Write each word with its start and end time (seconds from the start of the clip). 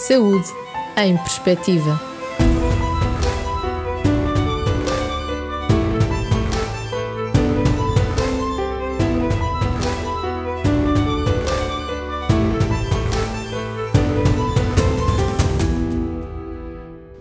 Saúde 0.00 0.48
em 0.96 1.14
Perspectiva. 1.14 2.00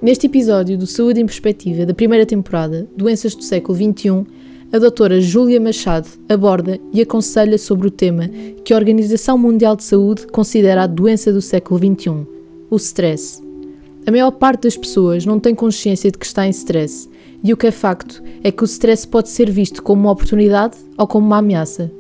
Neste 0.02 0.28
episódio 0.28 0.78
do 0.78 0.88
Saúde 0.88 1.20
em 1.20 1.26
Perspectiva 1.26 1.86
da 1.86 1.94
primeira 1.94 2.26
temporada, 2.26 2.88
Doenças 2.96 3.36
do 3.36 3.44
século 3.44 3.78
XXI, 3.78 4.26
a 4.72 4.80
doutora 4.80 5.20
Júlia 5.20 5.60
Machado 5.60 6.08
aborda 6.30 6.80
e 6.94 7.02
aconselha 7.02 7.58
sobre 7.58 7.90
o 7.90 7.92
tema 7.92 8.30
que 8.64 8.74
a 8.74 8.78
Organização 8.78 9.38
Mundial 9.38 9.76
de 9.76 9.84
Saúde 9.84 10.28
considera 10.28 10.84
a 10.84 10.88
doença 10.88 11.34
do 11.34 11.42
século 11.42 11.78
XXI, 11.78 12.39
o 12.70 12.76
stress. 12.78 13.42
A 14.06 14.12
maior 14.12 14.32
parte 14.32 14.64
das 14.64 14.78
pessoas 14.78 15.26
não 15.26 15.40
tem 15.40 15.54
consciência 15.54 16.12
de 16.12 16.18
que 16.18 16.26
está 16.26 16.48
em 16.48 16.50
stress, 16.50 17.10
e 17.44 17.54
o 17.54 17.58
que 17.58 17.68
é 17.68 17.72
facto 17.72 18.22
é 18.44 18.52
que 18.52 18.64
o 18.64 18.66
stress 18.66 19.08
pode 19.08 19.30
ser 19.30 19.50
visto 19.50 19.82
como 19.82 20.02
uma 20.02 20.12
oportunidade 20.12 20.78
ou 20.98 21.08
como 21.08 21.26
uma 21.26 21.38
ameaça. 21.38 21.92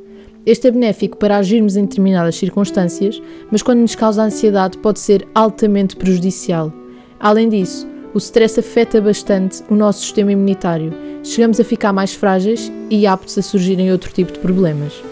Este 0.46 0.68
é 0.68 0.72
benéfico 0.72 1.18
para 1.18 1.38
agirmos 1.38 1.76
em 1.76 1.84
determinadas 1.84 2.36
circunstâncias, 2.36 3.22
mas 3.52 3.62
quando 3.62 3.80
nos 3.80 3.96
causa 3.96 4.24
ansiedade 4.24 4.78
pode 4.78 5.00
ser 5.00 5.28
altamente 5.36 5.96
prejudicial. 5.96 6.74
Além 7.20 7.50
disso, 7.50 7.88
o 8.14 8.18
stress 8.18 8.60
afeta 8.60 9.00
bastante 9.00 9.62
o 9.70 9.76
nosso 9.76 10.02
sistema 10.02 10.32
imunitário. 10.32 10.94
Chegamos 11.24 11.60
a 11.60 11.64
ficar 11.64 11.94
mais 11.94 12.14
frágeis 12.14 12.72
e 12.90 13.06
aptos 13.06 13.38
a 13.38 13.42
surgirem 13.42 13.92
outro 13.92 14.12
tipo 14.12 14.32
de 14.32 14.40
problemas. 14.40 15.09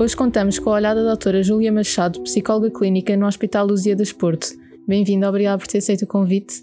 Hoje 0.00 0.14
contamos 0.14 0.60
com 0.60 0.70
a 0.70 0.74
olhada 0.74 1.02
da 1.02 1.08
doutora 1.08 1.42
Júlia 1.42 1.72
Machado, 1.72 2.20
psicóloga 2.20 2.70
clínica 2.70 3.16
no 3.16 3.26
Hospital 3.26 3.66
Luzia 3.66 3.96
das 3.96 4.12
Porto. 4.12 4.46
Bem-vinda, 4.86 5.28
obrigada 5.28 5.58
por 5.58 5.66
ter 5.66 5.78
aceito 5.78 6.02
o 6.02 6.06
convite. 6.06 6.60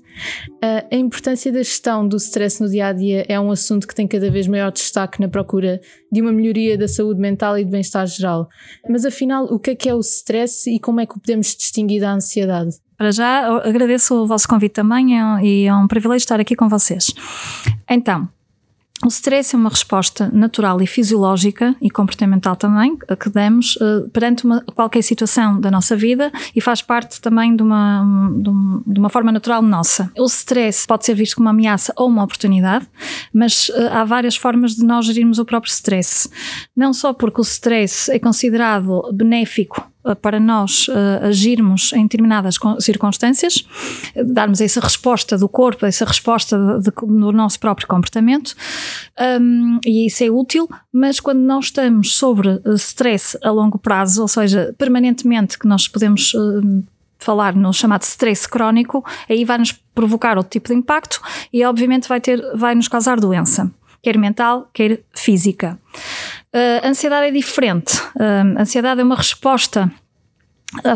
Uh, 0.64 0.88
a 0.90 0.96
importância 0.96 1.52
da 1.52 1.58
gestão 1.58 2.08
do 2.08 2.16
stress 2.16 2.62
no 2.62 2.70
dia 2.70 2.88
a 2.88 2.94
dia 2.94 3.26
é 3.28 3.38
um 3.38 3.52
assunto 3.52 3.86
que 3.90 3.94
tem 3.94 4.08
cada 4.08 4.32
vez 4.32 4.48
maior 4.48 4.72
destaque 4.72 5.20
na 5.20 5.28
procura 5.28 5.82
de 6.10 6.22
uma 6.22 6.32
melhoria 6.32 6.78
da 6.78 6.88
saúde 6.88 7.20
mental 7.20 7.60
e 7.60 7.66
do 7.66 7.72
bem-estar 7.72 8.08
geral. 8.08 8.48
Mas 8.90 9.04
afinal, 9.04 9.44
o 9.54 9.60
que 9.60 9.72
é 9.72 9.76
que 9.76 9.90
é 9.90 9.94
o 9.94 10.00
stress 10.00 10.74
e 10.74 10.80
como 10.80 11.02
é 11.02 11.06
que 11.06 11.18
o 11.18 11.20
podemos 11.20 11.54
distinguir 11.54 12.00
da 12.00 12.14
ansiedade? 12.14 12.78
Para 12.98 13.12
já, 13.12 13.48
agradeço 13.68 14.16
o 14.16 14.26
vosso 14.26 14.48
convite 14.48 14.72
também 14.72 15.20
é 15.20 15.44
e 15.44 15.66
é 15.66 15.76
um 15.76 15.88
privilégio 15.90 16.24
estar 16.24 16.40
aqui 16.40 16.56
com 16.56 16.70
vocês. 16.70 17.14
Então, 17.90 18.30
o 19.04 19.08
stress 19.08 19.54
é 19.54 19.58
uma 19.58 19.70
resposta 19.70 20.30
natural 20.32 20.82
e 20.82 20.88
fisiológica 20.88 21.76
e 21.82 21.90
comportamental 21.90 22.56
também 22.56 22.98
que 23.20 23.30
damos 23.30 23.76
uh, 23.76 24.10
perante 24.10 24.46
uma, 24.46 24.62
qualquer 24.74 25.02
situação 25.02 25.60
da 25.60 25.70
nossa 25.70 25.96
vida 25.96 26.32
e 26.56 26.62
faz 26.62 26.82
parte 26.82 27.20
também 27.20 27.56
de 27.56 27.62
uma, 27.62 28.04
de 28.88 29.00
uma 29.00 29.10
forma 29.10 29.32
natural 29.32 29.62
nossa. 29.62 30.12
O 30.18 30.26
stress 30.26 30.88
pode 30.88 31.06
ser 31.06 31.14
visto 31.14 31.36
como 31.36 31.46
uma 31.46 31.52
ameaça 31.52 31.94
ou 31.98 32.08
uma 32.08 32.24
oportunidade, 32.24 32.88
mas 33.34 33.70
uh, 33.70 33.90
há 33.92 34.06
várias 34.06 34.38
formas 34.38 34.76
de 34.76 34.86
nós 34.86 35.06
gerirmos 35.06 35.40
o 35.40 35.46
próprio 35.46 35.72
stress. 35.72 36.30
Não 36.76 36.94
só 36.94 37.14
porque 37.14 37.42
o 37.42 37.44
stress 37.44 38.10
é 38.10 38.18
considerado 38.18 39.12
benéfico 39.14 39.95
para 40.14 40.40
nós 40.40 40.88
uh, 40.88 41.26
agirmos 41.26 41.94
em 41.94 42.04
determinadas 42.04 42.58
circunstâncias, 42.80 43.66
darmos 44.26 44.62
essa 44.62 44.80
resposta 44.80 45.38
do 45.38 45.48
corpo, 45.48 45.86
essa 45.86 46.06
resposta 46.06 46.58
de, 46.58 46.84
de, 46.84 46.92
do 46.92 47.32
nosso 47.32 47.60
próprio 47.60 47.88
comportamento, 47.88 48.56
um, 49.42 49.80
e 49.86 50.08
isso 50.08 50.24
é 50.24 50.30
útil, 50.30 50.70
mas 50.92 51.20
quando 51.20 51.40
nós 51.40 51.66
estamos 51.66 52.16
sobre 52.16 52.62
stress 52.76 53.38
a 53.44 53.50
longo 53.50 53.80
prazo, 53.80 54.22
ou 54.22 54.28
seja, 54.28 54.76
permanentemente, 54.78 55.58
que 55.58 55.68
nós 55.68 55.88
podemos. 55.88 56.34
Uh, 56.34 56.84
falar 57.18 57.56
no 57.56 57.74
chamado 57.74 58.04
stress 58.04 58.48
crónico, 58.48 59.04
aí 59.28 59.44
vai 59.44 59.58
nos 59.58 59.72
provocar 59.72 60.38
outro 60.38 60.52
tipo 60.52 60.68
de 60.68 60.76
impacto 60.76 61.20
e 61.52 61.64
obviamente 61.66 62.08
vai 62.08 62.22
ter, 62.22 62.40
vai 62.56 62.76
nos 62.76 62.88
causar 62.88 63.20
doença, 63.20 63.72
quer 64.04 64.18
mental, 64.18 64.70
quer 64.72 65.02
física. 65.14 65.80
Uh, 66.56 66.88
ansiedade 66.88 67.28
é 67.28 67.32
diferente. 67.32 68.00
Uh, 68.16 68.58
ansiedade 68.58 69.02
é 69.02 69.04
uma 69.04 69.16
resposta 69.16 69.92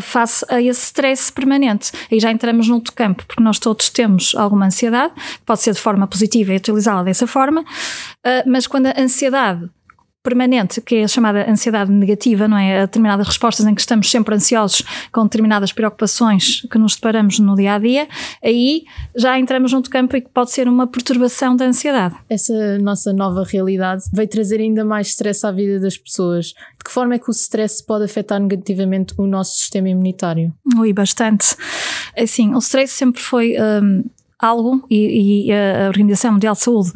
face 0.01 0.45
a 0.49 0.61
esse 0.61 0.85
stress 0.85 1.31
permanente. 1.31 1.91
Aí 2.11 2.19
já 2.19 2.31
entramos 2.31 2.67
no 2.67 2.75
outro 2.75 2.93
campo, 2.93 3.23
porque 3.25 3.43
nós 3.43 3.59
todos 3.59 3.89
temos 3.89 4.33
alguma 4.35 4.65
ansiedade, 4.65 5.13
pode 5.45 5.61
ser 5.61 5.73
de 5.73 5.79
forma 5.79 6.07
positiva 6.07 6.53
e 6.53 6.57
utilizá-la 6.57 7.03
dessa 7.03 7.27
forma, 7.27 7.61
uh, 7.61 8.49
mas 8.49 8.67
quando 8.67 8.87
a 8.87 8.93
ansiedade 8.97 9.69
permanente, 10.21 10.81
que 10.81 10.95
é 10.95 11.03
a 11.03 11.07
chamada 11.07 11.49
ansiedade 11.49 11.91
negativa, 11.91 12.47
não 12.47 12.57
é? 12.57 12.81
A 12.81 12.85
determinadas 12.85 13.27
respostas 13.27 13.65
em 13.65 13.73
que 13.73 13.81
estamos 13.81 14.09
sempre 14.11 14.35
ansiosos 14.35 14.83
com 15.11 15.23
determinadas 15.23 15.71
preocupações 15.71 16.61
que 16.69 16.77
nos 16.77 16.95
deparamos 16.95 17.39
no 17.39 17.55
dia 17.55 17.75
a 17.75 17.79
dia, 17.79 18.07
aí 18.43 18.83
já 19.15 19.39
entramos 19.39 19.71
num 19.71 19.81
campo 19.81 20.17
e 20.17 20.21
que 20.21 20.29
pode 20.29 20.51
ser 20.51 20.67
uma 20.67 20.85
perturbação 20.85 21.55
da 21.55 21.65
ansiedade. 21.65 22.15
Essa 22.29 22.77
nossa 22.79 23.13
nova 23.13 23.43
realidade 23.43 24.03
veio 24.13 24.27
trazer 24.27 24.59
ainda 24.59 24.83
mais 24.83 25.07
stress 25.07 25.45
à 25.45 25.51
vida 25.51 25.79
das 25.79 25.97
pessoas. 25.97 26.47
De 26.47 26.83
que 26.85 26.91
forma 26.91 27.15
é 27.15 27.19
que 27.19 27.29
o 27.29 27.31
stress 27.31 27.83
pode 27.83 28.05
afetar 28.05 28.39
negativamente 28.39 29.13
o 29.17 29.25
nosso 29.25 29.57
sistema 29.57 29.89
imunitário? 29.89 30.53
Ui, 30.77 30.93
bastante. 30.93 31.55
Assim, 32.17 32.53
o 32.53 32.59
stress 32.59 32.93
sempre 32.93 33.21
foi 33.21 33.55
um, 33.59 34.03
algo, 34.39 34.85
e, 34.89 35.47
e, 35.47 35.51
a 35.51 35.87
Organização 35.87 36.31
Mundial 36.31 36.53
de 36.53 36.61
Saúde 36.61 36.93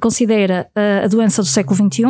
considera 0.00 0.70
a 1.02 1.08
doença 1.08 1.42
do 1.42 1.48
século 1.48 1.76
XXI, 1.76 2.04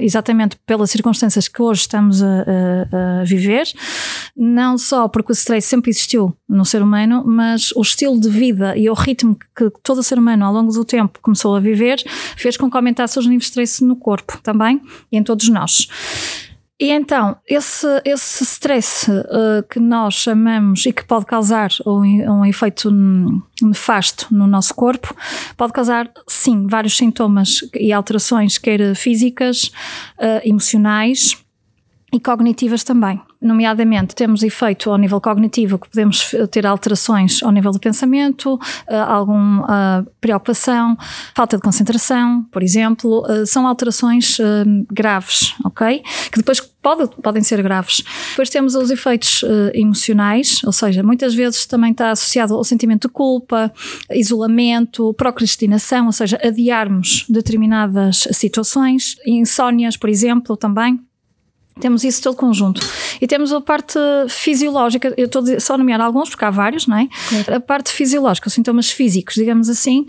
exatamente 0.00 0.56
pelas 0.66 0.90
circunstâncias 0.90 1.48
que 1.48 1.60
hoje 1.60 1.82
estamos 1.82 2.22
a, 2.22 2.26
a, 2.26 3.20
a, 3.20 3.24
viver, 3.24 3.66
não 4.36 4.78
só 4.78 5.08
porque 5.08 5.32
o 5.32 5.34
stress 5.34 5.66
sempre 5.66 5.90
existiu 5.90 6.34
no 6.48 6.64
ser 6.64 6.82
humano, 6.82 7.22
mas 7.26 7.70
o 7.72 7.82
estilo 7.82 8.18
de 8.18 8.28
vida 8.28 8.76
e 8.76 8.88
o 8.88 8.94
ritmo 8.94 9.36
que 9.56 9.70
todo 9.82 10.02
ser 10.02 10.18
humano 10.18 10.44
ao 10.44 10.52
longo 10.52 10.72
do 10.72 10.84
tempo 10.84 11.18
começou 11.20 11.54
a 11.54 11.60
viver 11.60 12.02
fez 12.36 12.56
com 12.56 12.70
que 12.70 12.76
aumentasse 12.76 13.18
os 13.18 13.26
níveis 13.26 13.44
de 13.44 13.48
stress 13.50 13.84
no 13.84 13.96
corpo 13.96 14.38
também 14.42 14.80
e 15.10 15.18
em 15.18 15.22
todos 15.22 15.48
nós. 15.48 15.88
E 16.78 16.90
então, 16.90 17.36
esse, 17.46 17.86
esse 18.04 18.42
stress 18.42 19.08
uh, 19.08 19.62
que 19.70 19.78
nós 19.78 20.14
chamamos 20.14 20.84
e 20.86 20.92
que 20.92 21.04
pode 21.04 21.24
causar 21.24 21.70
um, 21.86 22.00
um 22.00 22.44
efeito 22.44 22.90
nefasto 23.62 24.26
no 24.34 24.46
nosso 24.46 24.74
corpo, 24.74 25.14
pode 25.56 25.72
causar, 25.72 26.10
sim, 26.26 26.66
vários 26.66 26.96
sintomas 26.96 27.60
e 27.74 27.92
alterações, 27.92 28.58
quer 28.58 28.96
físicas, 28.96 29.66
uh, 30.18 30.40
emocionais 30.42 31.38
e 32.12 32.18
cognitivas 32.18 32.82
também 32.82 33.20
nomeadamente 33.44 34.14
temos 34.14 34.42
efeito 34.42 34.90
ao 34.90 34.96
nível 34.96 35.20
cognitivo 35.20 35.78
que 35.78 35.88
podemos 35.88 36.34
ter 36.50 36.66
alterações 36.66 37.42
ao 37.42 37.52
nível 37.52 37.70
do 37.70 37.78
pensamento, 37.78 38.54
uh, 38.54 38.94
alguma 39.06 40.00
uh, 40.00 40.10
preocupação, 40.20 40.96
falta 41.34 41.56
de 41.56 41.62
concentração, 41.62 42.44
por 42.50 42.62
exemplo, 42.62 43.24
uh, 43.28 43.46
são 43.46 43.66
alterações 43.66 44.38
graves, 44.90 45.54
ok? 45.64 46.02
Que 46.32 46.38
depois 46.38 46.60
pode, 46.60 47.08
podem 47.22 47.42
ser 47.42 47.62
graves. 47.62 48.02
Depois 48.30 48.48
temos 48.50 48.74
os 48.74 48.90
efeitos 48.90 49.42
emocionais, 49.72 50.62
ou 50.64 50.72
seja, 50.72 51.02
muitas 51.02 51.34
vezes 51.34 51.66
também 51.66 51.92
está 51.92 52.10
associado 52.10 52.54
ao 52.54 52.64
sentimento 52.64 53.08
de 53.08 53.12
culpa, 53.12 53.72
isolamento, 54.10 55.14
procrastinação, 55.14 56.06
ou 56.06 56.12
seja, 56.12 56.38
adiarmos 56.42 57.24
determinadas 57.28 58.26
situações, 58.32 59.16
insónias, 59.26 59.96
por 59.96 60.08
exemplo, 60.08 60.56
também 60.56 61.00
temos 61.80 62.04
isso 62.04 62.22
todo 62.22 62.36
conjunto. 62.36 62.80
E 63.20 63.26
temos 63.26 63.52
a 63.52 63.60
parte 63.60 63.98
fisiológica, 64.28 65.12
eu 65.16 65.26
estou 65.26 65.42
só 65.60 65.74
a 65.74 65.78
nomear 65.78 66.00
alguns, 66.00 66.30
porque 66.30 66.44
há 66.44 66.50
vários, 66.50 66.86
não 66.86 66.96
é? 66.96 67.08
A 67.52 67.58
parte 67.58 67.90
fisiológica, 67.90 68.48
os 68.48 68.54
sintomas 68.54 68.90
físicos, 68.90 69.34
digamos 69.34 69.68
assim, 69.68 70.06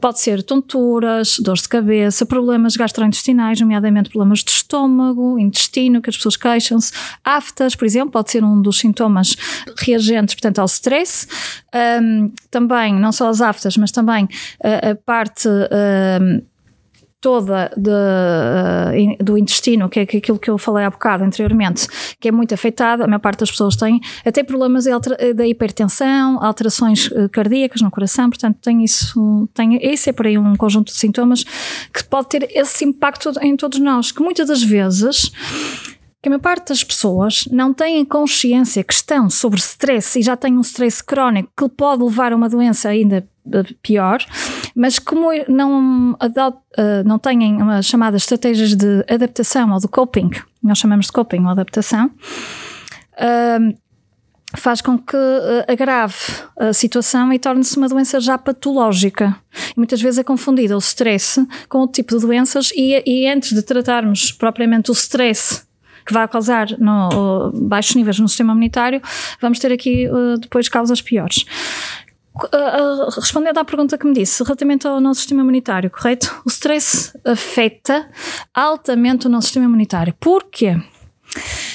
pode 0.00 0.20
ser 0.20 0.42
tonturas, 0.42 1.38
dores 1.40 1.62
de 1.62 1.68
cabeça, 1.68 2.24
problemas 2.24 2.76
gastrointestinais, 2.76 3.60
nomeadamente 3.60 4.10
problemas 4.10 4.40
de 4.40 4.50
estômago, 4.50 5.38
intestino, 5.38 6.00
que 6.00 6.08
as 6.08 6.16
pessoas 6.16 6.36
queixam-se. 6.36 6.92
Aftas, 7.24 7.74
por 7.74 7.84
exemplo, 7.84 8.10
pode 8.12 8.30
ser 8.30 8.44
um 8.44 8.60
dos 8.62 8.78
sintomas 8.78 9.36
reagentes, 9.76 10.34
portanto, 10.34 10.60
ao 10.60 10.66
stress. 10.66 11.26
Um, 12.00 12.32
também, 12.50 12.94
não 12.94 13.12
só 13.12 13.28
as 13.28 13.40
aftas, 13.40 13.76
mas 13.76 13.90
também 13.90 14.28
a, 14.62 14.90
a 14.90 14.94
parte. 14.94 15.48
Um, 15.48 16.42
toda 17.20 17.70
de, 17.76 17.90
uh, 17.90 19.24
do 19.24 19.36
intestino, 19.36 19.88
que 19.88 20.00
é 20.00 20.02
aquilo 20.02 20.38
que 20.38 20.50
eu 20.50 20.56
falei 20.56 20.84
há 20.84 20.90
bocado 20.90 21.24
anteriormente, 21.24 21.86
que 22.20 22.28
é 22.28 22.32
muito 22.32 22.54
afetada, 22.54 23.04
a 23.04 23.06
maior 23.06 23.18
parte 23.18 23.40
das 23.40 23.50
pessoas 23.50 23.76
tem 23.76 24.00
até 24.24 24.42
problemas 24.44 24.84
da 25.34 25.46
hipertensão, 25.46 26.42
alterações 26.42 27.08
uh, 27.08 27.28
cardíacas 27.30 27.82
no 27.82 27.90
coração, 27.90 28.30
portanto 28.30 28.58
tem 28.62 28.84
isso, 28.84 29.48
tem, 29.52 29.78
esse 29.82 30.10
é 30.10 30.12
por 30.12 30.26
aí 30.26 30.38
um 30.38 30.54
conjunto 30.56 30.92
de 30.92 30.98
sintomas 30.98 31.44
que 31.92 32.04
pode 32.04 32.28
ter 32.28 32.48
esse 32.52 32.84
impacto 32.84 33.32
em 33.42 33.56
todos 33.56 33.80
nós, 33.80 34.12
que 34.12 34.22
muitas 34.22 34.46
das 34.46 34.62
vezes 34.62 35.32
que 36.22 36.28
a 36.28 36.30
maior 36.30 36.40
parte 36.40 36.68
das 36.68 36.82
pessoas 36.82 37.44
não 37.50 37.72
têm 37.72 38.04
consciência 38.04 38.82
que 38.82 38.92
estão 38.92 39.30
sobre 39.30 39.60
stress 39.60 40.18
e 40.18 40.22
já 40.22 40.36
têm 40.36 40.56
um 40.56 40.62
stress 40.62 41.04
crónico 41.04 41.50
que 41.56 41.68
pode 41.68 42.02
levar 42.02 42.32
a 42.32 42.36
uma 42.36 42.48
doença 42.48 42.88
ainda 42.88 43.26
eh, 43.52 43.62
pior, 43.80 44.24
mas 44.74 44.98
como 44.98 45.28
não, 45.48 46.16
eh, 46.76 47.02
não 47.04 47.18
têm 47.18 47.62
as 47.72 47.86
chamadas 47.86 48.22
estratégias 48.22 48.74
de 48.74 49.04
adaptação 49.08 49.72
ou 49.72 49.78
de 49.78 49.86
coping, 49.86 50.30
nós 50.62 50.78
chamamos 50.78 51.06
de 51.06 51.12
coping 51.12 51.44
ou 51.44 51.50
adaptação, 51.50 52.06
uh, 52.06 53.78
faz 54.56 54.80
com 54.80 54.98
que 54.98 55.16
uh, 55.16 55.70
agrave 55.70 56.16
a 56.58 56.72
situação 56.72 57.32
e 57.32 57.38
torne-se 57.38 57.76
uma 57.76 57.88
doença 57.88 58.18
já 58.18 58.36
patológica. 58.36 59.36
E 59.70 59.76
muitas 59.76 60.00
vezes 60.00 60.18
é 60.18 60.24
confundida 60.24 60.74
o 60.74 60.78
stress 60.78 61.46
com 61.68 61.82
o 61.82 61.88
tipo 61.88 62.14
de 62.16 62.22
doenças 62.22 62.70
e, 62.74 63.02
e 63.06 63.28
antes 63.28 63.52
de 63.52 63.62
tratarmos 63.62 64.32
propriamente 64.32 64.90
o 64.90 64.92
stress 64.92 65.67
que 66.08 66.14
vai 66.14 66.26
causar 66.26 66.66
no, 66.78 67.52
baixos 67.52 67.94
níveis 67.94 68.18
no 68.18 68.26
sistema 68.26 68.52
imunitário, 68.52 69.02
vamos 69.42 69.58
ter 69.58 69.70
aqui 69.70 70.08
uh, 70.08 70.38
depois 70.38 70.66
causas 70.66 71.02
piores. 71.02 71.44
Uh, 72.34 73.10
respondendo 73.14 73.58
à 73.58 73.64
pergunta 73.64 73.98
que 73.98 74.06
me 74.06 74.14
disse, 74.14 74.42
relativamente 74.42 74.86
ao 74.86 75.00
nosso 75.00 75.20
sistema 75.20 75.42
imunitário, 75.42 75.90
correto? 75.90 76.40
O 76.46 76.48
stress 76.48 77.12
afeta 77.26 78.08
altamente 78.54 79.26
o 79.26 79.30
nosso 79.30 79.48
sistema 79.48 79.66
imunitário. 79.66 80.14
Porquê? 80.18 80.80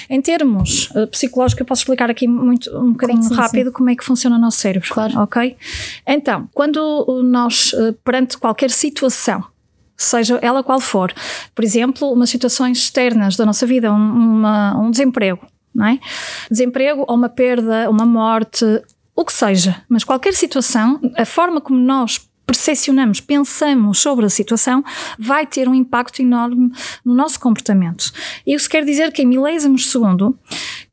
Em 0.10 0.20
termos 0.20 0.90
uh, 0.96 1.06
psicológicos, 1.08 1.60
eu 1.60 1.66
posso 1.68 1.82
explicar 1.82 2.10
aqui 2.10 2.28
muito, 2.28 2.76
um 2.76 2.94
bocadinho 2.94 3.22
sim, 3.22 3.36
rápido 3.36 3.68
sim. 3.68 3.74
como 3.74 3.90
é 3.92 3.96
que 3.96 4.04
funciona 4.04 4.36
o 4.36 4.40
nosso 4.40 4.58
cérebro. 4.58 4.90
Claro. 4.92 5.20
Ok? 5.20 5.56
Então, 6.08 6.50
quando 6.52 7.22
nós, 7.24 7.72
uh, 7.74 7.94
perante 8.04 8.38
qualquer 8.40 8.72
situação, 8.72 9.44
seja 9.98 10.40
ela 10.42 10.64
qual 10.64 10.80
for, 10.80 11.14
por 11.54 11.64
exemplo, 11.64 12.12
umas 12.12 12.30
situações 12.30 12.80
externas 12.80 13.36
da 13.36 13.46
nossa 13.46 13.66
vida, 13.66 13.92
um, 13.92 13.96
uma, 13.96 14.78
um 14.78 14.92
desemprego, 14.92 15.46
não 15.74 15.88
é? 15.88 16.00
Desemprego 16.50 17.06
ou 17.08 17.16
uma 17.16 17.30
perda, 17.30 17.90
uma 17.90 18.06
morte, 18.06 18.66
o 19.16 19.24
que 19.24 19.34
seja, 19.34 19.84
mas 19.88 20.04
qualquer 20.04 20.34
situação, 20.34 21.00
a 21.16 21.26
forma 21.26 21.62
como 21.62 21.80
nós 21.80 22.20
percepcionamos, 22.46 23.22
pensamos 23.22 24.00
sobre 24.00 24.26
a 24.26 24.30
situação, 24.30 24.84
vai 25.18 25.46
ter 25.46 25.68
um 25.68 25.74
impacto 25.74 26.22
enorme 26.22 26.72
no 27.04 27.14
nosso 27.14 27.40
comportamento. 27.40 28.12
Isso 28.46 28.70
quer 28.70 28.84
dizer 28.84 29.12
que 29.12 29.22
em 29.22 29.26
milésimos 29.26 29.90
segundo, 29.90 30.38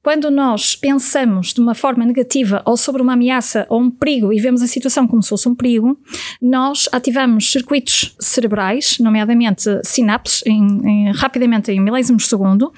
quando 0.03 0.31
nós 0.31 0.75
pensamos 0.75 1.53
de 1.53 1.61
uma 1.61 1.75
forma 1.75 2.05
negativa 2.05 2.63
ou 2.65 2.77
sobre 2.77 3.03
uma 3.03 3.13
ameaça 3.13 3.67
ou 3.69 3.81
um 3.81 3.91
perigo 3.91 4.33
e 4.33 4.41
vemos 4.41 4.63
a 4.63 4.67
situação 4.67 5.07
como 5.07 5.23
se 5.23 5.29
fosse 5.29 5.49
um 5.49 5.55
perigo, 5.55 5.99
nós 6.41 6.89
ativamos 6.91 7.51
circuitos 7.51 8.15
cerebrais, 8.19 8.99
nomeadamente 8.99 9.69
sinapses, 9.83 10.43
em, 10.47 10.63
em, 10.85 11.13
rapidamente 11.13 11.71
em 11.71 11.81
milésimos 11.81 12.23
de 12.23 12.29
segundo, 12.31 12.73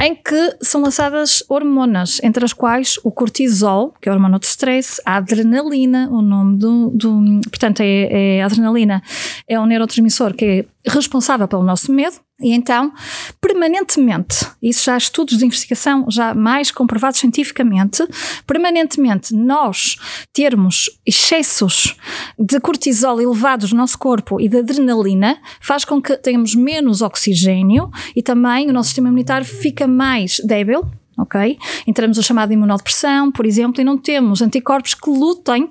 em 0.00 0.14
que 0.14 0.56
são 0.62 0.80
lançadas 0.80 1.44
hormonas, 1.48 2.20
entre 2.22 2.44
as 2.44 2.52
quais 2.52 2.98
o 3.04 3.10
cortisol, 3.10 3.92
que 4.00 4.08
é 4.08 4.12
o 4.12 4.14
hormona 4.14 4.38
de 4.38 4.46
stress, 4.46 5.00
a 5.04 5.16
adrenalina, 5.16 6.08
o 6.10 6.22
nome 6.22 6.56
do. 6.56 6.90
do 6.90 7.40
portanto, 7.50 7.80
é, 7.80 8.36
é, 8.38 8.42
a 8.42 8.46
adrenalina 8.46 9.02
é 9.46 9.60
um 9.60 9.66
neurotransmissor 9.66 10.34
que 10.34 10.44
é 10.44 10.64
responsável 10.86 11.46
pelo 11.46 11.62
nosso 11.62 11.92
medo, 11.92 12.16
e 12.40 12.52
então, 12.54 12.90
permanentemente, 13.38 14.46
isso 14.62 14.84
já 14.84 14.94
há 14.94 14.96
estudos 14.98 15.36
de 15.36 15.44
investigação 15.44 16.06
já 16.08 16.34
mais 16.34 16.70
comprovados 16.70 17.20
cientificamente, 17.20 18.02
permanentemente 18.46 19.34
nós 19.34 19.96
termos 20.32 20.88
excessos 21.04 21.94
de 22.38 22.58
cortisol 22.60 23.20
elevados 23.20 23.72
no 23.72 23.78
nosso 23.78 23.98
corpo 23.98 24.40
e 24.40 24.48
de 24.48 24.58
adrenalina 24.58 25.38
faz 25.60 25.84
com 25.84 26.00
que 26.00 26.16
tenhamos 26.16 26.54
menos 26.54 27.02
oxigênio 27.02 27.90
e 28.16 28.22
também 28.22 28.70
o 28.70 28.72
nosso 28.72 28.88
sistema 28.88 29.08
imunitário 29.08 29.46
fica 29.46 29.86
mais 29.86 30.40
débil, 30.42 30.90
ok? 31.18 31.58
Entramos 31.86 32.18
a 32.18 32.22
chamada 32.22 32.54
imunodepressão, 32.54 33.30
por 33.30 33.44
exemplo, 33.44 33.82
e 33.82 33.84
não 33.84 33.98
temos 33.98 34.40
anticorpos 34.40 34.94
que 34.94 35.10
lutem 35.10 35.68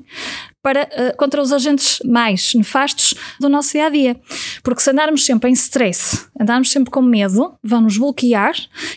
para, 0.62 0.84
uh, 0.84 1.18
contra 1.18 1.42
os 1.42 1.54
agentes 1.54 2.00
mais 2.04 2.54
nefastos 2.54 3.14
do 3.40 3.48
nosso 3.48 3.72
dia 3.72 3.86
a 3.86 3.90
dia. 3.90 4.20
Porque 4.64 4.82
se 4.82 4.90
andarmos 4.90 5.26
sempre 5.26 5.50
em 5.50 5.54
stress, 5.54 6.28
andarmos 6.40 6.72
sempre 6.72 6.92
com 6.92 7.02
medo, 7.02 7.54
vão-nos 7.64 7.98
bloquear 7.98 8.54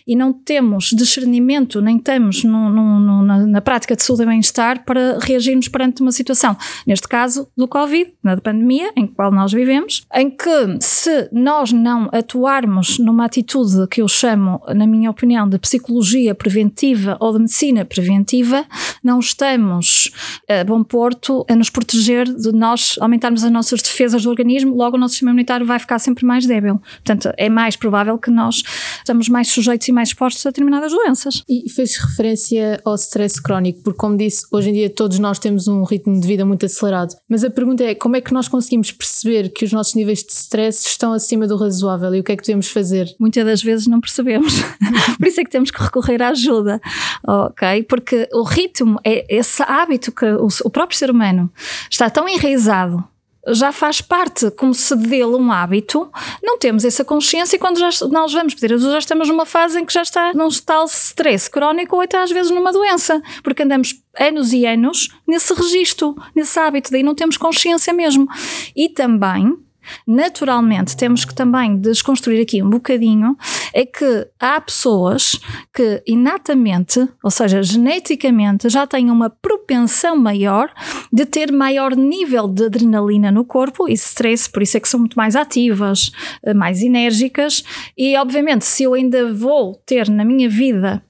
e 0.06 0.16
não 0.16 0.32
temos 0.32 0.90
discernimento, 0.90 1.80
nem 1.80 1.96
estamos 1.96 2.42
no, 2.44 2.68
no, 2.68 3.00
no, 3.00 3.22
na, 3.22 3.46
na, 3.46 3.60
prática 3.60 3.94
de 3.94 4.02
saúde 4.02 4.22
e 4.22 4.26
bem-estar 4.26 4.84
para 4.84 5.18
reagirmos 5.20 5.68
perante 5.68 6.02
uma 6.02 6.12
situação. 6.12 6.56
Neste 6.86 7.06
caso, 7.06 7.48
do 7.56 7.68
Covid, 7.68 8.12
na 8.22 8.36
pandemia, 8.36 8.92
em 8.96 9.06
qual 9.06 9.30
nós 9.30 9.52
vivemos, 9.52 10.04
em 10.14 10.30
que 10.30 10.78
se 10.80 11.28
nós 11.32 11.72
não 11.72 12.08
atuarmos 12.12 12.98
numa 12.98 13.24
atitude 13.24 13.86
que 13.88 14.02
eu 14.02 14.08
chamo, 14.08 14.60
na 14.74 14.86
minha 14.86 15.10
opinião, 15.10 15.48
de 15.48 15.58
psicologia 15.58 16.34
preventiva 16.34 17.16
ou 17.20 17.32
de 17.32 17.38
medicina 17.40 17.84
preventiva, 17.84 18.66
não 19.02 19.20
estamos 19.20 20.10
a 20.48 20.64
bom 20.64 20.82
porto 20.82 21.44
a 21.52 21.56
nos 21.56 21.70
proteger 21.70 22.26
de 22.32 22.52
nós 22.52 22.96
aumentarmos 23.00 23.44
as 23.44 23.50
nossas 23.50 23.82
defesas 23.82 24.22
do 24.22 24.30
organismo, 24.30 24.74
logo 24.74 24.96
o 24.96 25.00
nosso 25.00 25.12
sistema 25.12 25.30
imunitário 25.30 25.66
vai 25.66 25.78
ficar 25.78 25.98
sempre 25.98 26.24
mais 26.24 26.46
débil. 26.46 26.80
Portanto, 27.04 27.32
é 27.36 27.48
mais 27.48 27.76
provável 27.76 28.16
que 28.18 28.30
nós 28.30 28.62
estamos 28.98 29.28
mais 29.28 29.48
sujeitos 29.48 29.86
e 29.88 29.92
mais 29.92 30.08
expostos 30.08 30.44
a 30.46 30.50
determinadas 30.50 30.92
doenças. 30.92 31.42
E 31.48 31.68
fez 31.70 31.96
referência 31.96 32.80
ao 32.84 32.94
stress 32.94 33.40
crónico, 33.40 33.82
porque 33.82 33.98
como 33.98 34.16
disse, 34.16 34.46
hoje 34.50 34.70
em 34.70 34.72
dia 34.72 34.90
todos 34.90 35.18
nós 35.18 35.38
temos 35.38 35.68
um 35.68 35.82
ritmo 35.84 36.18
de 36.18 36.26
vida 36.26 36.44
muito 36.44 36.64
acelerado. 36.64 37.14
Mas 37.28 37.44
a 37.44 37.50
pergunta 37.50 37.84
é, 37.84 37.94
como 37.94 38.16
é 38.16 38.20
que 38.20 38.32
nós 38.32 38.48
conseguimos 38.48 38.90
perceber 38.90 39.50
que 39.50 39.64
os 39.64 39.72
nossos 39.72 39.94
níveis 39.94 40.22
de 40.22 40.32
stress 40.32 40.86
estão 40.86 41.12
acima 41.12 41.46
do 41.46 41.56
razoável 41.56 42.14
e 42.14 42.20
o 42.20 42.24
que 42.24 42.32
é 42.32 42.36
que 42.36 42.42
devemos 42.44 42.68
fazer? 42.68 43.14
Muitas 43.18 43.44
das 43.44 43.62
vezes 43.62 43.86
não 43.86 44.00
percebemos. 44.00 44.54
Por 45.18 45.26
isso 45.26 45.40
é 45.40 45.44
que 45.44 45.50
temos 45.50 45.70
que 45.70 45.82
recorrer 45.82 46.22
à 46.22 46.28
ajuda, 46.28 46.80
ok? 47.26 47.82
Porque 47.84 48.28
o 48.32 48.42
ritmo 48.42 48.98
é 49.04 49.24
esse 49.28 49.62
hábito 49.62 50.12
que 50.12 50.26
o 50.26 50.70
próprio 50.70 50.98
ser 50.98 51.10
humano 51.10 51.41
está 51.90 52.10
tão 52.10 52.28
enraizado. 52.28 53.02
Já 53.48 53.72
faz 53.72 54.00
parte 54.00 54.52
como 54.52 54.72
se 54.72 54.94
dele 54.94 55.24
um 55.24 55.50
hábito, 55.50 56.08
não 56.40 56.58
temos 56.58 56.84
essa 56.84 57.04
consciência 57.04 57.56
e 57.56 57.58
quando 57.58 57.76
já, 57.76 57.88
nós 58.08 58.32
vamos 58.32 58.54
pedir 58.54 58.74
ajuda 58.74 58.92
já 58.92 58.98
estamos 58.98 59.28
numa 59.28 59.44
fase 59.44 59.80
em 59.80 59.84
que 59.84 59.92
já 59.92 60.02
está 60.02 60.32
num 60.32 60.48
tal 60.64 60.84
stress 60.84 61.50
crónico 61.50 61.96
ou 61.96 62.02
até 62.02 62.22
às 62.22 62.30
vezes 62.30 62.52
numa 62.52 62.72
doença, 62.72 63.20
porque 63.42 63.64
andamos 63.64 64.00
anos 64.16 64.52
e 64.52 64.64
anos 64.64 65.08
nesse 65.26 65.52
registro, 65.54 66.14
nesse 66.36 66.56
hábito, 66.56 66.92
daí 66.92 67.02
não 67.02 67.16
temos 67.16 67.36
consciência 67.36 67.92
mesmo. 67.92 68.28
E 68.76 68.88
também 68.88 69.58
Naturalmente, 70.06 70.96
temos 70.96 71.24
que 71.24 71.34
também 71.34 71.76
desconstruir 71.76 72.42
aqui 72.42 72.62
um 72.62 72.70
bocadinho, 72.70 73.36
é 73.74 73.84
que 73.84 74.28
há 74.38 74.60
pessoas 74.60 75.40
que 75.74 76.02
inatamente, 76.06 77.08
ou 77.22 77.30
seja, 77.30 77.62
geneticamente, 77.62 78.68
já 78.68 78.86
têm 78.86 79.10
uma 79.10 79.30
propensão 79.30 80.16
maior 80.16 80.70
de 81.12 81.24
ter 81.24 81.52
maior 81.52 81.96
nível 81.96 82.48
de 82.48 82.66
adrenalina 82.66 83.30
no 83.30 83.44
corpo 83.44 83.88
e 83.88 83.92
stress, 83.92 84.50
por 84.50 84.62
isso 84.62 84.76
é 84.76 84.80
que 84.80 84.88
são 84.88 85.00
muito 85.00 85.14
mais 85.14 85.36
ativas, 85.36 86.10
eh, 86.42 86.54
mais 86.54 86.82
enérgicas, 86.82 87.64
e 87.96 88.16
obviamente, 88.16 88.64
se 88.64 88.82
eu 88.82 88.94
ainda 88.94 89.32
vou 89.32 89.74
ter 89.86 90.08
na 90.08 90.24
minha 90.24 90.48
vida 90.48 91.02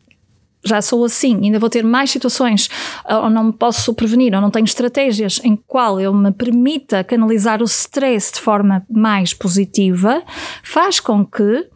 já 0.64 0.80
sou 0.80 1.04
assim, 1.04 1.40
ainda 1.42 1.58
vou 1.58 1.68
ter 1.68 1.84
mais 1.84 2.10
situações 2.10 2.68
ou 3.08 3.30
não 3.30 3.44
me 3.44 3.52
posso 3.52 3.92
prevenir, 3.94 4.34
ou 4.34 4.40
não 4.40 4.50
tenho 4.50 4.64
estratégias 4.64 5.40
em 5.42 5.56
qual 5.56 6.00
eu 6.00 6.14
me 6.14 6.30
permita 6.30 7.02
canalizar 7.02 7.60
o 7.60 7.64
stress 7.64 8.32
de 8.32 8.40
forma 8.40 8.84
mais 8.90 9.34
positiva, 9.34 10.22
faz 10.62 11.00
com 11.00 11.24
que 11.24 11.68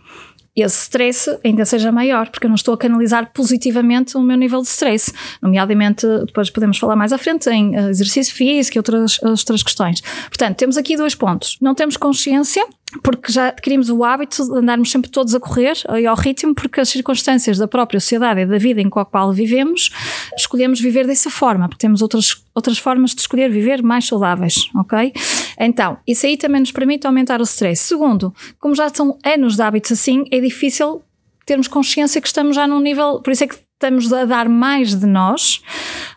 esse 0.56 0.84
stress 0.84 1.38
ainda 1.44 1.66
seja 1.66 1.92
maior, 1.92 2.30
porque 2.30 2.46
eu 2.46 2.48
não 2.48 2.54
estou 2.54 2.72
a 2.72 2.78
canalizar 2.78 3.30
positivamente 3.34 4.16
o 4.16 4.22
meu 4.22 4.38
nível 4.38 4.62
de 4.62 4.68
stress. 4.68 5.12
Nomeadamente, 5.42 6.06
depois 6.24 6.48
podemos 6.48 6.78
falar 6.78 6.96
mais 6.96 7.12
à 7.12 7.18
frente 7.18 7.50
em 7.50 7.74
exercício 7.74 8.34
físico 8.34 8.78
e 8.78 8.80
outras, 8.80 9.22
outras 9.22 9.62
questões. 9.62 10.00
Portanto, 10.28 10.56
temos 10.56 10.78
aqui 10.78 10.96
dois 10.96 11.14
pontos. 11.14 11.58
Não 11.60 11.74
temos 11.74 11.98
consciência 11.98 12.66
porque 13.02 13.32
já 13.32 13.48
adquirimos 13.48 13.90
o 13.90 14.04
hábito 14.04 14.44
de 14.44 14.58
andarmos 14.58 14.90
sempre 14.90 15.10
todos 15.10 15.34
a 15.34 15.40
correr 15.40 15.76
e 15.98 16.06
ao 16.06 16.16
ritmo, 16.16 16.54
porque 16.54 16.80
as 16.80 16.88
circunstâncias 16.88 17.58
da 17.58 17.66
própria 17.66 18.00
sociedade 18.00 18.40
e 18.40 18.46
da 18.46 18.58
vida 18.58 18.80
em 18.80 18.88
qual 18.88 19.32
vivemos, 19.32 19.90
escolhemos 20.36 20.80
viver 20.80 21.06
dessa 21.06 21.28
forma, 21.28 21.68
porque 21.68 21.80
temos 21.80 22.00
outras, 22.00 22.42
outras 22.54 22.78
formas 22.78 23.10
de 23.12 23.20
escolher 23.20 23.50
viver 23.50 23.82
mais 23.82 24.06
saudáveis, 24.06 24.70
ok? 24.74 25.12
Então, 25.58 25.98
isso 26.06 26.26
aí 26.26 26.36
também 26.36 26.60
nos 26.60 26.72
permite 26.72 27.06
aumentar 27.06 27.40
o 27.40 27.44
stress. 27.44 27.82
Segundo, 27.82 28.34
como 28.58 28.74
já 28.74 28.88
são 28.88 29.18
anos 29.24 29.56
de 29.56 29.62
hábitos 29.62 29.92
assim, 29.92 30.24
é 30.30 30.40
difícil 30.40 31.02
termos 31.44 31.68
consciência 31.68 32.20
que 32.20 32.26
estamos 32.26 32.56
já 32.56 32.66
num 32.66 32.80
nível, 32.80 33.20
por 33.20 33.32
isso 33.32 33.44
é 33.44 33.46
que 33.46 33.56
estamos 33.76 34.12
a 34.12 34.24
dar 34.24 34.48
mais 34.48 34.94
de 34.94 35.06
nós 35.06 35.60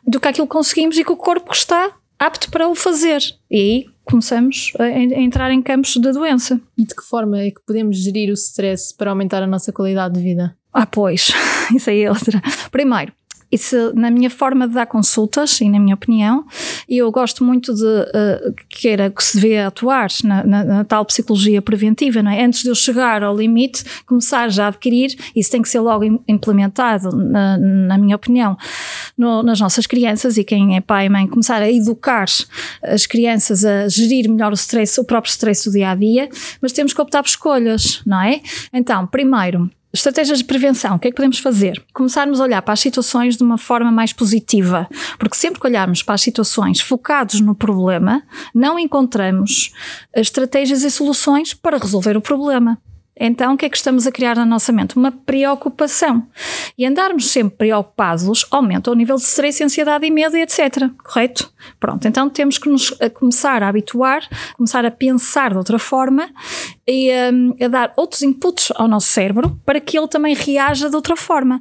do 0.06 0.20
que 0.20 0.28
aquilo 0.28 0.48
que 0.48 0.54
conseguimos 0.54 0.98
e 0.98 1.04
que 1.04 1.12
o 1.12 1.18
corpo 1.18 1.52
está 1.52 1.92
apto 2.18 2.50
para 2.50 2.68
o 2.68 2.76
fazer. 2.76 3.22
E 3.50 3.58
aí 3.58 3.86
começamos 4.10 4.74
a, 4.80 4.90
entrar 4.90 5.52
em 5.52 5.62
campos 5.62 5.96
da 5.98 6.12
doença. 6.12 6.60
E 6.78 6.86
de 6.86 6.96
que 6.96 7.04
forma 7.04 7.40
é 7.40 7.52
que 7.52 7.62
podemos 7.66 7.98
gerir 7.98 8.30
o 8.30 8.34
stress 8.34 8.94
para 8.96 9.12
aumentar 9.12 9.44
a 9.44 9.48
nossa 9.48 9.72
qualidade 9.72 10.16
de 10.16 10.22
vida? 10.22 10.56
Ah, 10.74 10.86
pois, 10.86 11.34
isso 11.74 11.90
aí 11.90 12.02
é 12.02 12.10
outra. 12.10 12.42
Primeiro, 12.72 13.14
isso 13.52 13.94
na 13.96 14.12
minha 14.12 14.30
forma 14.30 14.68
de 14.68 14.74
dar 14.74 14.86
consultas 14.86 15.60
e 15.62 15.70
na 15.70 15.80
minha 15.80 15.96
opinião, 15.96 16.46
eu 16.88 17.12
gosto 17.12 17.44
muito 17.44 17.74
de 17.74 17.84
uh, 17.84 18.54
que 18.70 18.88
era 18.88 19.10
que 19.10 19.24
se 19.24 19.40
vê 19.40 19.60
atuar 19.60 20.10
na, 20.24 20.44
na, 20.44 20.64
na, 20.64 20.84
tal 20.84 21.04
psicologia 21.06 21.62
preventiva, 21.62 22.22
não 22.22 22.32
é? 22.32 22.44
Antes 22.44 22.62
de 22.62 22.70
eu 22.70 22.76
chegar 22.76 23.24
ao 23.24 23.36
limite, 23.36 23.84
começar 24.06 24.50
já 24.50 24.66
a 24.66 24.68
adquirir, 24.68 25.16
isso 25.36 25.50
tem 25.50 25.62
que 25.62 25.70
ser 25.70 25.80
logo 25.80 26.04
implementado, 26.28 27.16
na, 27.16 27.58
na 27.58 27.98
minha 27.98 28.16
opinião, 28.16 28.58
no, 29.18 29.42
nas 29.42 29.60
nossas 29.60 29.88
crianças 29.88 30.38
e 30.38 30.44
quem 30.44 30.76
é 30.76 30.82
pai 30.82 31.08
e 31.08 31.10
mãe 31.10 31.28
começar 31.28 31.62
a 31.62 31.72
educar 31.72 32.26
as 32.84 33.06
crianças 33.06 33.66
a 33.66 33.88
gerir 33.88 34.30
melhor 34.30 34.52
o 34.52 34.56
stress, 34.56 35.00
o 35.00 35.04
próprio 35.04 35.32
stress 35.32 35.70
do 35.70 35.74
dia 35.74 35.92
a 35.92 35.96
dia, 35.96 36.30
mas 36.62 36.72
temos 36.72 36.94
que 36.94 37.02
optar 37.02 37.24
por 37.24 37.30
escolhas, 37.30 38.02
não 38.06 38.22
é? 38.22 38.42
Então, 38.74 39.08
primeiro, 39.08 39.70
Estratégias 39.92 40.38
de 40.38 40.46
prevenção, 40.46 40.96
o 40.96 41.00
que 41.00 41.08
é 41.08 41.12
que 41.12 41.16
podemos 41.16 41.40
fazer? 41.40 41.84
Começarmos 41.92 42.40
a 42.40 42.44
olhar 42.44 42.62
para 42.62 42.74
as 42.74 42.80
situações 42.80 43.36
de 43.36 43.44
uma 43.44 43.58
forma 43.58 43.92
mais 43.92 44.14
positiva, 44.14 44.88
porque 45.18 45.36
sempre 45.36 45.60
que 45.60 45.66
olharmos 45.66 46.04
para 46.04 46.14
as 46.14 46.22
situações 46.22 46.80
focados 46.80 47.42
no 47.42 47.56
problema, 47.56 48.22
não 48.54 48.78
encontramos 48.78 49.74
estratégias 50.16 50.84
e 50.84 50.92
soluções 50.92 51.56
para 51.56 51.80
resolver 51.80 52.16
o 52.16 52.22
problema. 52.22 52.80
Então, 53.20 53.54
o 53.54 53.58
que 53.58 53.66
é 53.66 53.70
que 53.70 53.76
estamos 53.76 54.08
a 54.08 54.12
criar 54.12 54.36
na 54.36 54.46
nossa 54.46 54.72
mente? 54.72 54.96
Uma 54.96 55.12
preocupação. 55.12 56.26
E 56.78 56.86
andarmos 56.86 57.30
sempre 57.30 57.58
preocupados 57.58 58.46
aumenta 58.50 58.90
o 58.90 58.96
nível 58.96 59.18
de 59.18 59.24
stress, 59.24 59.64
ansiedade 59.64 60.06
e 60.06 60.12
medo, 60.12 60.38
etc. 60.38 60.90
Correto? 61.04 61.52
Pronto, 61.80 62.08
então 62.08 62.30
temos 62.30 62.58
que 62.58 62.70
nos 62.70 62.96
a 63.02 63.10
começar 63.10 63.62
a 63.62 63.68
habituar, 63.68 64.22
começar 64.56 64.86
a 64.86 64.92
pensar 64.92 65.52
de 65.52 65.58
outra 65.58 65.78
forma 65.78 66.30
e 66.88 67.12
um, 67.32 67.56
a 67.64 67.68
dar 67.68 67.94
outros 67.98 68.22
inputs 68.22 68.72
ao 68.76 68.88
nosso 68.88 69.08
cérebro 69.08 69.60
para 69.66 69.80
que 69.80 69.98
ele 69.98 70.08
também 70.08 70.34
reaja 70.34 70.90
de 70.90 70.96
outra 70.96 71.16
forma. 71.16 71.60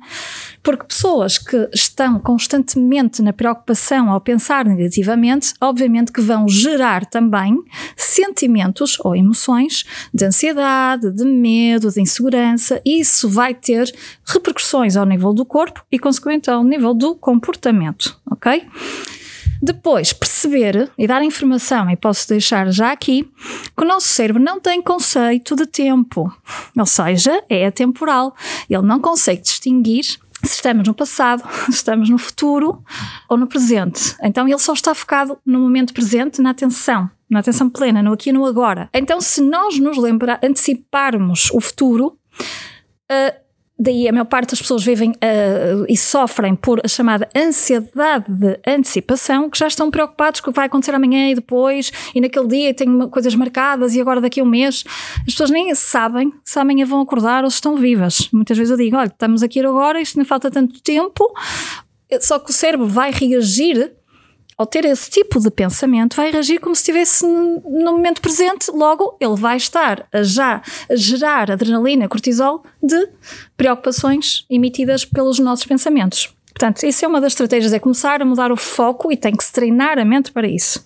Porque 0.68 0.84
pessoas 0.84 1.38
que 1.38 1.66
estão 1.72 2.20
constantemente 2.20 3.22
na 3.22 3.32
preocupação 3.32 4.12
ao 4.12 4.20
pensar 4.20 4.66
negativamente, 4.66 5.54
obviamente 5.62 6.12
que 6.12 6.20
vão 6.20 6.46
gerar 6.46 7.06
também 7.06 7.58
sentimentos 7.96 8.98
ou 9.00 9.16
emoções 9.16 9.86
de 10.12 10.26
ansiedade, 10.26 11.10
de 11.10 11.24
medo, 11.24 11.90
de 11.90 12.02
insegurança, 12.02 12.82
e 12.84 13.00
isso 13.00 13.30
vai 13.30 13.54
ter 13.54 13.90
repercussões 14.26 14.94
ao 14.94 15.06
nível 15.06 15.32
do 15.32 15.42
corpo 15.46 15.82
e, 15.90 15.98
consequentemente, 15.98 16.50
ao 16.50 16.62
nível 16.62 16.92
do 16.92 17.14
comportamento, 17.14 18.20
ok? 18.30 18.68
Depois, 19.62 20.12
perceber 20.12 20.90
e 20.98 21.06
dar 21.06 21.22
informação, 21.22 21.90
e 21.90 21.96
posso 21.96 22.28
deixar 22.28 22.70
já 22.70 22.92
aqui, 22.92 23.26
que 23.74 23.84
o 23.84 23.88
nosso 23.88 24.08
cérebro 24.08 24.42
não 24.42 24.60
tem 24.60 24.82
conceito 24.82 25.56
de 25.56 25.64
tempo, 25.64 26.30
ou 26.76 26.86
seja, 26.86 27.42
é 27.48 27.66
atemporal. 27.66 28.36
Ele 28.68 28.82
não 28.82 29.00
consegue 29.00 29.40
distinguir 29.40 30.04
se 30.42 30.54
estamos 30.54 30.86
no 30.86 30.94
passado, 30.94 31.42
se 31.66 31.72
estamos 31.72 32.08
no 32.08 32.18
futuro 32.18 32.82
ou 33.28 33.36
no 33.36 33.46
presente. 33.46 34.16
Então 34.22 34.46
ele 34.46 34.58
só 34.58 34.72
está 34.72 34.94
focado 34.94 35.38
no 35.44 35.60
momento 35.60 35.92
presente, 35.92 36.40
na 36.40 36.50
atenção, 36.50 37.10
na 37.28 37.40
atenção 37.40 37.68
plena, 37.68 38.02
no 38.02 38.12
aqui 38.12 38.30
e 38.30 38.32
no 38.32 38.46
agora. 38.46 38.88
Então, 38.92 39.20
se 39.20 39.40
nós 39.40 39.78
nos 39.78 39.98
lembrar, 39.98 40.40
anteciparmos 40.42 41.50
o 41.52 41.60
futuro, 41.60 42.18
uh, 43.10 43.47
daí 43.78 44.08
a 44.08 44.12
maior 44.12 44.24
parte 44.24 44.50
das 44.50 44.60
pessoas 44.60 44.84
vivem 44.84 45.10
uh, 45.10 45.84
e 45.88 45.96
sofrem 45.96 46.56
por 46.56 46.80
a 46.84 46.88
chamada 46.88 47.28
ansiedade 47.36 48.24
de 48.28 48.58
antecipação, 48.66 49.48
que 49.48 49.58
já 49.58 49.68
estão 49.68 49.90
preocupados 49.90 50.40
com 50.40 50.50
o 50.50 50.52
que 50.52 50.56
vai 50.56 50.66
acontecer 50.66 50.94
amanhã 50.94 51.30
e 51.30 51.34
depois, 51.34 51.92
e 52.14 52.20
naquele 52.20 52.48
dia 52.48 52.74
tenho 52.74 53.08
coisas 53.08 53.34
marcadas 53.34 53.94
e 53.94 54.00
agora 54.00 54.20
daqui 54.20 54.40
a 54.40 54.42
um 54.42 54.46
mês. 54.46 54.84
As 55.18 55.32
pessoas 55.32 55.50
nem 55.50 55.72
sabem 55.74 56.32
se 56.44 56.58
amanhã 56.58 56.84
vão 56.84 57.00
acordar 57.00 57.44
ou 57.44 57.50
se 57.50 57.56
estão 57.56 57.76
vivas. 57.76 58.28
Muitas 58.32 58.58
vezes 58.58 58.70
eu 58.70 58.76
digo, 58.76 58.96
olha, 58.96 59.08
estamos 59.08 59.42
aqui 59.42 59.60
agora, 59.60 60.00
isto 60.00 60.18
não 60.18 60.24
falta 60.24 60.50
tanto 60.50 60.82
tempo, 60.82 61.32
só 62.20 62.38
que 62.38 62.50
o 62.50 62.54
cérebro 62.54 62.86
vai 62.86 63.12
reagir 63.12 63.97
ao 64.58 64.66
ter 64.66 64.84
esse 64.84 65.08
tipo 65.08 65.38
de 65.38 65.50
pensamento, 65.52 66.16
vai 66.16 66.32
reagir 66.32 66.58
como 66.58 66.74
se 66.74 66.80
estivesse 66.80 67.24
no 67.24 67.92
momento 67.92 68.20
presente, 68.20 68.72
logo 68.72 69.16
ele 69.20 69.36
vai 69.36 69.56
estar 69.56 70.06
a 70.12 70.24
já 70.24 70.60
a 70.90 70.96
gerar 70.96 71.48
adrenalina, 71.48 72.08
cortisol 72.08 72.64
de 72.82 73.08
preocupações 73.56 74.44
emitidas 74.50 75.04
pelos 75.04 75.38
nossos 75.38 75.64
pensamentos. 75.64 76.34
Portanto, 76.48 76.82
isso 76.82 77.04
é 77.04 77.08
uma 77.08 77.20
das 77.20 77.34
estratégias, 77.34 77.72
é 77.72 77.78
começar 77.78 78.20
a 78.20 78.24
mudar 78.24 78.50
o 78.50 78.56
foco 78.56 79.12
e 79.12 79.16
tem 79.16 79.36
que 79.36 79.44
se 79.44 79.52
treinar 79.52 79.96
a 79.96 80.04
mente 80.04 80.32
para 80.32 80.48
isso. 80.48 80.84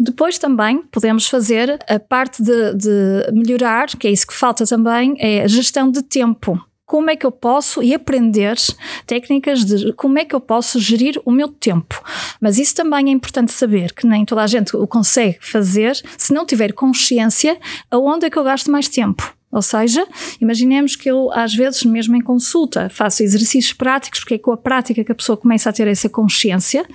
Depois 0.00 0.38
também 0.38 0.80
podemos 0.90 1.26
fazer 1.28 1.78
a 1.86 2.00
parte 2.00 2.42
de, 2.42 2.74
de 2.74 3.30
melhorar, 3.30 3.88
que 3.88 4.08
é 4.08 4.10
isso 4.10 4.26
que 4.26 4.32
falta 4.32 4.64
também, 4.64 5.14
é 5.18 5.42
a 5.42 5.46
gestão 5.46 5.90
de 5.90 6.00
tempo 6.02 6.58
como 6.86 7.10
é 7.10 7.16
que 7.16 7.26
eu 7.26 7.32
posso 7.32 7.82
e 7.82 7.92
aprender 7.92 8.56
técnicas 9.04 9.64
de 9.64 9.92
como 9.94 10.18
é 10.20 10.24
que 10.24 10.34
eu 10.34 10.40
posso 10.40 10.78
gerir 10.78 11.20
o 11.24 11.32
meu 11.32 11.48
tempo. 11.48 12.00
Mas 12.40 12.58
isso 12.58 12.76
também 12.76 13.08
é 13.08 13.12
importante 13.12 13.52
saber 13.52 13.92
que 13.92 14.06
nem 14.06 14.24
toda 14.24 14.42
a 14.42 14.46
gente 14.46 14.74
o 14.76 14.86
consegue 14.86 15.36
fazer 15.40 16.00
se 16.16 16.32
não 16.32 16.46
tiver 16.46 16.72
consciência 16.72 17.58
aonde 17.90 18.26
é 18.26 18.30
que 18.30 18.38
eu 18.38 18.44
gasto 18.44 18.70
mais 18.70 18.88
tempo. 18.88 19.34
Ou 19.50 19.62
seja, 19.62 20.06
imaginemos 20.40 20.96
que 20.96 21.10
eu, 21.10 21.30
às 21.32 21.54
vezes, 21.54 21.82
mesmo 21.84 22.14
em 22.14 22.20
consulta, 22.20 22.88
faço 22.90 23.22
exercícios 23.22 23.72
práticos, 23.72 24.20
porque 24.20 24.34
é 24.34 24.38
com 24.38 24.52
a 24.52 24.56
prática 24.56 25.02
que 25.02 25.12
a 25.12 25.14
pessoa 25.14 25.36
começa 25.36 25.70
a 25.70 25.72
ter 25.72 25.88
essa 25.88 26.08
consciência, 26.08 26.86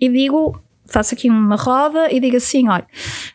e 0.00 0.08
digo 0.08 0.58
faço 0.94 1.14
aqui 1.14 1.28
uma 1.28 1.56
roda 1.56 2.08
e 2.12 2.20
digo 2.20 2.36
assim: 2.36 2.68
olha, 2.68 2.86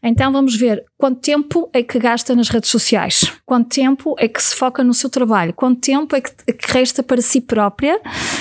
então 0.02 0.32
vamos 0.32 0.56
ver 0.56 0.86
quanto 0.98 1.20
tempo 1.20 1.70
é 1.74 1.84
que 1.84 2.00
gasta 2.00 2.34
nas 2.34 2.48
redes 2.48 2.70
sociais, 2.70 3.34
quanto 3.46 3.70
tempo 3.70 4.16
é 4.18 4.28
que 4.28 4.42
se 4.42 4.56
foca 4.56 4.82
no 4.84 4.94
seu 4.94 5.10
trabalho, 5.10 5.54
quanto 5.54 5.82
tempo 5.82 6.16
é 6.16 6.22
que, 6.22 6.32
é 6.48 6.56
resta 6.68 7.04
para 7.04 7.22
si 7.22 7.42
própria, 7.42 8.00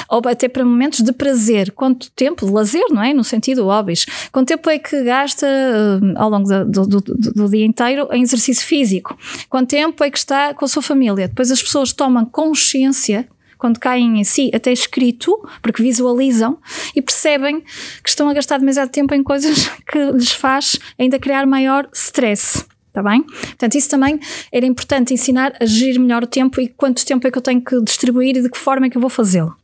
ou 0.09 0.23
até 0.27 0.49
para 0.49 0.65
momentos 0.65 1.01
de 1.01 1.13
prazer, 1.13 1.73
quanto 1.73 2.11
tempo 2.13 2.47
de 2.47 2.53
lazer, 2.53 2.85
não 2.91 3.03
é? 3.03 3.13
No 3.13 3.25
sentido 3.25 3.65
hobbies, 3.65 4.07
quanto 4.31 4.49
tempo 4.49 4.71
é 4.71 4.79
que 4.79 5.03
gasta 5.03 5.47
uh, 5.47 6.15
ao 6.17 6.31
longo 6.31 6.49
do, 6.49 6.87
do, 6.87 7.01
do, 7.01 7.33
do 7.33 7.49
dia 7.49 7.67
inteiro 7.67 8.09
em 8.13 8.23
exercício 8.23 8.65
físico, 8.65 9.19
quanto 9.49 9.71
tempo 9.71 10.05
é 10.05 10.11
que 10.11 10.19
está 10.19 10.55
com 10.55 10.65
a 10.65 10.69
sua 10.69 10.83
família. 10.83 11.27
Depois 11.27 11.51
as 11.51 11.61
pessoas 11.61 11.93
tomam 11.93 12.25
consciência 12.25 13.29
quando 13.59 13.79
caem 13.79 14.21
em 14.21 14.25
si, 14.25 14.51
até 14.55 14.73
escrito, 14.73 15.37
porque 15.61 15.83
visualizam 15.83 16.59
e 16.95 17.03
percebem 17.03 17.61
que 18.03 18.09
estão 18.09 18.29
a 18.29 18.33
gastar 18.33 18.59
demasiado 18.59 18.89
tempo 18.91 19.15
em 19.15 19.23
coisas 19.23 19.69
que 19.87 19.99
lhes 20.13 20.33
faz 20.33 20.79
ainda 20.99 21.19
criar 21.19 21.47
maior 21.47 21.89
stress. 21.93 22.65
Está 22.87 23.03
bem? 23.03 23.23
Portanto, 23.23 23.75
isso 23.75 23.91
também 23.91 24.19
era 24.51 24.65
importante 24.65 25.13
ensinar 25.13 25.53
a 25.61 25.67
gerir 25.67 26.01
melhor 26.01 26.23
o 26.25 26.27
tempo 26.27 26.61
e 26.61 26.69
quanto 26.69 27.05
tempo 27.05 27.27
é 27.27 27.31
que 27.31 27.37
eu 27.37 27.43
tenho 27.43 27.61
que 27.61 27.81
distribuir 27.83 28.37
e 28.37 28.43
de 28.43 28.51
que 28.51 28.59
forma 28.59 28.87
é 28.87 28.91
que 28.91 28.97
eu 28.97 29.01
vou 29.01 29.11
fazê-lo. 29.11 29.55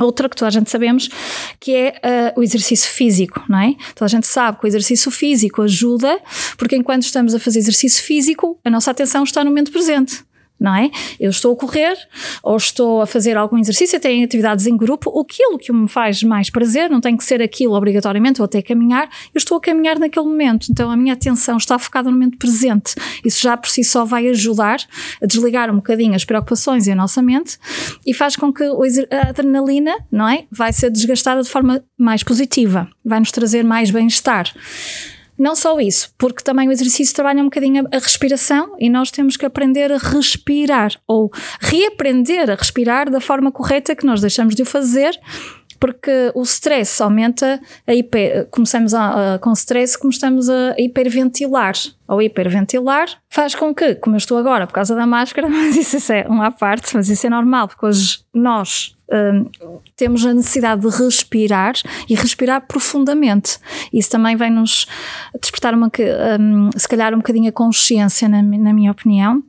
Outra 0.00 0.28
que 0.28 0.34
toda 0.34 0.48
a 0.48 0.50
gente 0.50 0.70
sabemos 0.70 1.08
que 1.60 1.74
é 1.74 2.32
uh, 2.36 2.40
o 2.40 2.42
exercício 2.42 2.90
físico, 2.90 3.42
não 3.48 3.58
é? 3.58 3.74
Toda 3.94 4.06
a 4.06 4.08
gente 4.08 4.26
sabe 4.26 4.58
que 4.58 4.64
o 4.64 4.68
exercício 4.68 5.10
físico 5.10 5.62
ajuda, 5.62 6.20
porque 6.56 6.76
enquanto 6.76 7.02
estamos 7.02 7.34
a 7.34 7.38
fazer 7.38 7.60
exercício 7.60 8.02
físico, 8.02 8.58
a 8.64 8.70
nossa 8.70 8.90
atenção 8.90 9.22
está 9.22 9.44
no 9.44 9.50
momento 9.50 9.70
presente 9.70 10.24
não 10.62 10.74
é? 10.74 10.90
Eu 11.18 11.30
estou 11.30 11.52
a 11.52 11.56
correr 11.56 11.96
ou 12.42 12.56
estou 12.56 13.02
a 13.02 13.06
fazer 13.06 13.36
algum 13.36 13.58
exercício, 13.58 13.98
tenho 13.98 14.24
atividades 14.24 14.66
em 14.66 14.76
grupo, 14.76 15.10
aquilo 15.20 15.58
que 15.58 15.72
me 15.72 15.88
faz 15.88 16.22
mais 16.22 16.48
prazer, 16.48 16.88
não 16.88 17.00
tem 17.00 17.16
que 17.16 17.24
ser 17.24 17.42
aquilo 17.42 17.74
obrigatoriamente 17.74 18.40
ou 18.40 18.44
até 18.44 18.62
caminhar, 18.62 19.08
eu 19.34 19.38
estou 19.38 19.58
a 19.58 19.60
caminhar 19.60 19.98
naquele 19.98 20.26
momento, 20.26 20.68
então 20.70 20.90
a 20.90 20.96
minha 20.96 21.14
atenção 21.14 21.56
está 21.56 21.78
focada 21.78 22.08
no 22.08 22.16
momento 22.16 22.38
presente. 22.38 22.94
Isso 23.24 23.42
já 23.42 23.56
por 23.56 23.68
si 23.68 23.82
só 23.82 24.04
vai 24.04 24.28
ajudar 24.28 24.78
a 25.20 25.26
desligar 25.26 25.68
um 25.70 25.76
bocadinho 25.76 26.14
as 26.14 26.24
preocupações 26.24 26.86
em 26.86 26.94
nossa 26.94 27.20
mente 27.20 27.58
e 28.06 28.14
faz 28.14 28.36
com 28.36 28.52
que 28.52 28.62
a 28.62 29.28
adrenalina, 29.28 29.92
não 30.10 30.28
é? 30.28 30.44
Vai 30.50 30.72
ser 30.72 30.90
desgastada 30.90 31.42
de 31.42 31.48
forma 31.48 31.82
mais 31.98 32.22
positiva, 32.22 32.88
vai 33.04 33.18
nos 33.18 33.32
trazer 33.32 33.64
mais 33.64 33.90
bem-estar. 33.90 34.52
Não 35.38 35.56
só 35.56 35.80
isso, 35.80 36.12
porque 36.18 36.44
também 36.44 36.68
o 36.68 36.72
exercício 36.72 37.14
trabalha 37.14 37.40
um 37.40 37.46
bocadinho 37.46 37.86
a 37.92 37.98
respiração 37.98 38.76
e 38.78 38.90
nós 38.90 39.10
temos 39.10 39.36
que 39.36 39.46
aprender 39.46 39.90
a 39.90 39.98
respirar 39.98 40.92
ou 41.06 41.30
reaprender 41.60 42.50
a 42.50 42.54
respirar 42.54 43.10
da 43.10 43.20
forma 43.20 43.50
correta 43.50 43.96
que 43.96 44.06
nós 44.06 44.20
deixamos 44.20 44.54
de 44.54 44.62
o 44.62 44.66
fazer 44.66 45.18
porque 45.82 46.30
o 46.32 46.42
stress 46.42 47.02
aumenta 47.02 47.60
a 47.84 47.92
hiper, 47.92 48.46
começamos 48.52 48.94
a, 48.94 49.34
a, 49.34 49.38
com 49.40 49.50
stress, 49.50 49.98
começamos 49.98 50.48
a 50.48 50.76
hiperventilar. 50.78 51.74
Ou 52.06 52.22
hiperventilar 52.22 53.08
faz 53.28 53.56
com 53.56 53.74
que, 53.74 53.96
como 53.96 54.14
eu 54.14 54.18
estou 54.18 54.38
agora 54.38 54.64
por 54.64 54.74
causa 54.74 54.94
da 54.94 55.04
máscara, 55.08 55.48
mas 55.50 55.76
isso 55.76 56.12
é 56.12 56.24
uma 56.28 56.52
parte, 56.52 56.94
mas 56.94 57.08
isso 57.08 57.26
é 57.26 57.30
normal, 57.30 57.66
porque 57.66 57.84
hoje 57.84 58.20
nós 58.32 58.96
um, 59.12 59.50
temos 59.96 60.24
a 60.24 60.32
necessidade 60.32 60.82
de 60.82 60.88
respirar 60.88 61.74
e 62.08 62.14
respirar 62.14 62.64
profundamente. 62.68 63.58
Isso 63.92 64.08
também 64.08 64.36
vai 64.36 64.50
nos 64.50 64.86
despertar 65.40 65.74
uma, 65.74 65.90
um, 66.38 66.70
se 66.76 66.88
calhar 66.88 67.12
um 67.12 67.16
bocadinho 67.16 67.48
a 67.48 67.52
consciência, 67.52 68.28
na, 68.28 68.40
na 68.40 68.72
minha 68.72 68.92
opinião, 68.92 69.42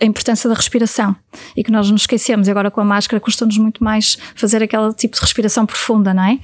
a 0.00 0.04
importância 0.04 0.48
da 0.48 0.54
respiração 0.54 1.14
e 1.56 1.62
que 1.64 1.70
nós 1.70 1.90
nos 1.90 2.02
esquecemos. 2.02 2.48
E 2.48 2.50
agora 2.50 2.70
com 2.70 2.80
a 2.80 2.84
máscara 2.84 3.20
custa-nos 3.20 3.58
muito 3.58 3.82
mais 3.82 4.16
fazer 4.34 4.62
aquele 4.62 4.92
tipo 4.94 5.14
de 5.14 5.20
respiração 5.20 5.66
profunda, 5.66 6.14
não 6.14 6.24
é? 6.24 6.38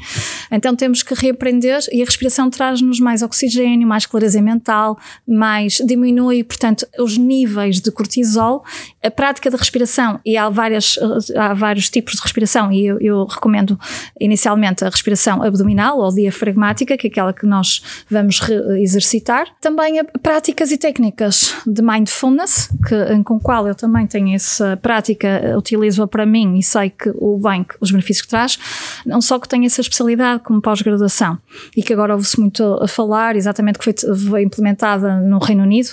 Então 0.51 0.75
temos 0.75 1.03
que 1.03 1.15
reaprender 1.15 1.81
e 1.93 2.03
a 2.03 2.05
respiração 2.05 2.51
traz-nos 2.51 3.01
mais 3.01 3.23
oxigênio, 3.23 3.87
mais 3.87 4.07
clareza 4.07 4.41
mental, 4.41 4.99
mais 5.27 5.83
diminui, 5.85 6.45
portanto, 6.45 6.87
os 6.99 7.17
níveis 7.17 7.81
de 7.81 7.91
cortisol. 7.91 8.65
A 9.03 9.11
prática 9.11 9.51
da 9.51 9.57
respiração, 9.57 10.21
e 10.25 10.37
há, 10.37 10.49
várias, 10.49 10.99
há 11.37 11.55
vários 11.55 11.89
tipos 11.89 12.15
de 12.15 12.23
respiração, 12.23 12.73
e 12.73 12.87
eu, 12.87 12.99
eu 13.01 13.25
recomendo 13.25 13.79
inicialmente 14.21 14.85
a 14.85 14.89
respiração 14.89 15.43
abdominal 15.43 15.99
ou 15.99 16.13
diafragmática, 16.13 16.97
que 16.97 17.07
é 17.07 17.11
aquela 17.11 17.33
que 17.33 17.47
nós 17.47 17.83
vamos 18.11 18.41
exercitar. 18.81 19.47
Também 19.61 20.03
práticas 20.23 20.71
e 20.71 20.79
técnicas 20.79 21.55
de 21.67 21.83
mindfulness, 21.83 22.69
que, 22.87 23.23
com 23.25 23.38
o 23.39 23.41
qual 23.41 23.67
eu 23.67 23.75
também 23.75 24.07
tenho 24.07 24.35
essa 24.35 24.77
prática, 24.77 25.55
utilizo-a 25.57 26.07
para 26.07 26.27
mim 26.27 26.59
e 26.59 26.63
sei 26.63 26.91
que 26.91 27.11
o 27.15 27.39
bem, 27.39 27.65
os 27.81 27.91
benefícios 27.91 28.23
que 28.23 28.29
traz, 28.29 28.59
não 29.07 29.21
só 29.21 29.39
que 29.39 29.49
tenho 29.49 29.65
essa 29.65 29.81
especialidade 29.81 30.43
como 30.43 30.61
pós-graduação 30.61 31.39
e 31.77 31.83
que 31.83 31.93
agora 31.93 32.15
ouve-se 32.15 32.39
muito 32.41 32.63
a 32.83 32.89
falar, 32.89 33.37
exatamente 33.37 33.79
que 33.79 33.85
foi, 33.85 34.43
implementada 34.43 35.21
no 35.21 35.39
Reino 35.39 35.63
Unido. 35.63 35.91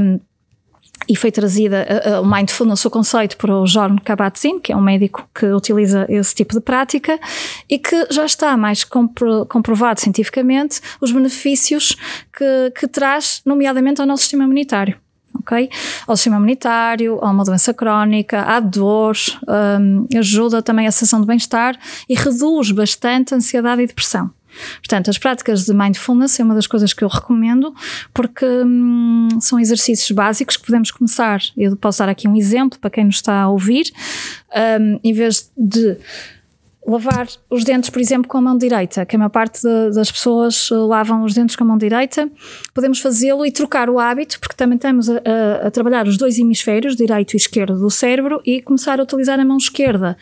Um, 0.00 0.20
e 1.06 1.14
foi 1.14 1.30
trazida 1.30 1.86
o 2.22 2.24
mindfulness, 2.24 2.84
o 2.86 2.90
conceito, 2.90 3.36
por 3.36 3.50
o 3.50 3.66
Jorn 3.66 4.00
Kabat-Zinn, 4.00 4.58
que 4.58 4.72
é 4.72 4.76
um 4.76 4.80
médico 4.80 5.28
que 5.34 5.44
utiliza 5.46 6.06
esse 6.08 6.34
tipo 6.34 6.54
de 6.54 6.60
prática 6.60 7.18
e 7.68 7.78
que 7.78 8.06
já 8.10 8.24
está 8.24 8.56
mais 8.56 8.84
compro, 8.84 9.44
comprovado 9.44 10.00
cientificamente 10.00 10.80
os 11.02 11.12
benefícios 11.12 11.94
que, 12.32 12.72
que 12.78 12.88
traz, 12.88 13.42
nomeadamente 13.44 14.00
ao 14.00 14.06
nosso 14.06 14.22
sistema 14.22 14.44
imunitário. 14.44 15.03
Ok? 15.44 15.70
Ao 16.06 16.16
sistema 16.16 16.36
imunitário, 16.36 17.18
a 17.22 17.30
uma 17.30 17.44
doença 17.44 17.72
crónica, 17.74 18.42
à 18.42 18.60
dor, 18.60 19.16
um, 19.80 20.06
ajuda 20.18 20.62
também 20.62 20.86
a 20.86 20.90
sensação 20.90 21.20
de 21.20 21.26
bem-estar 21.26 21.78
e 22.08 22.14
reduz 22.14 22.70
bastante 22.70 23.34
a 23.34 23.36
ansiedade 23.36 23.82
e 23.82 23.86
depressão. 23.86 24.30
Portanto, 24.76 25.10
as 25.10 25.18
práticas 25.18 25.64
de 25.64 25.74
mindfulness 25.74 26.38
é 26.38 26.44
uma 26.44 26.54
das 26.54 26.66
coisas 26.66 26.92
que 26.92 27.02
eu 27.02 27.08
recomendo 27.08 27.74
porque 28.12 28.46
hum, 28.46 29.28
são 29.40 29.58
exercícios 29.58 30.10
básicos 30.12 30.56
que 30.56 30.64
podemos 30.64 30.90
começar. 30.90 31.40
Eu 31.56 31.76
posso 31.76 31.98
dar 31.98 32.08
aqui 32.08 32.28
um 32.28 32.36
exemplo 32.36 32.78
para 32.78 32.90
quem 32.90 33.04
nos 33.04 33.16
está 33.16 33.42
a 33.42 33.48
ouvir. 33.48 33.92
Um, 34.80 35.00
em 35.02 35.12
vez 35.12 35.50
de 35.56 35.98
lavar 36.86 37.26
os 37.50 37.64
dentes, 37.64 37.90
por 37.90 38.00
exemplo, 38.00 38.28
com 38.28 38.38
a 38.38 38.40
mão 38.40 38.58
direita, 38.58 39.06
que 39.06 39.16
a 39.16 39.18
maior 39.18 39.30
parte 39.30 39.62
de, 39.62 39.94
das 39.94 40.10
pessoas 40.10 40.68
lavam 40.70 41.24
os 41.24 41.34
dentes 41.34 41.56
com 41.56 41.64
a 41.64 41.66
mão 41.66 41.78
direita, 41.78 42.30
podemos 42.72 43.00
fazê-lo 43.00 43.44
e 43.46 43.50
trocar 43.50 43.88
o 43.88 43.98
hábito, 43.98 44.38
porque 44.38 44.54
também 44.54 44.76
estamos 44.76 45.08
a, 45.08 45.14
a, 45.14 45.66
a, 45.66 45.70
trabalhar 45.70 46.06
os 46.06 46.16
dois 46.16 46.38
hemisférios, 46.38 46.96
direito 46.96 47.34
e 47.34 47.36
esquerdo 47.36 47.78
do 47.78 47.90
cérebro, 47.90 48.40
e 48.44 48.60
começar 48.60 49.00
a 49.00 49.02
utilizar 49.02 49.40
a 49.40 49.44
mão 49.44 49.56
esquerda. 49.56 50.16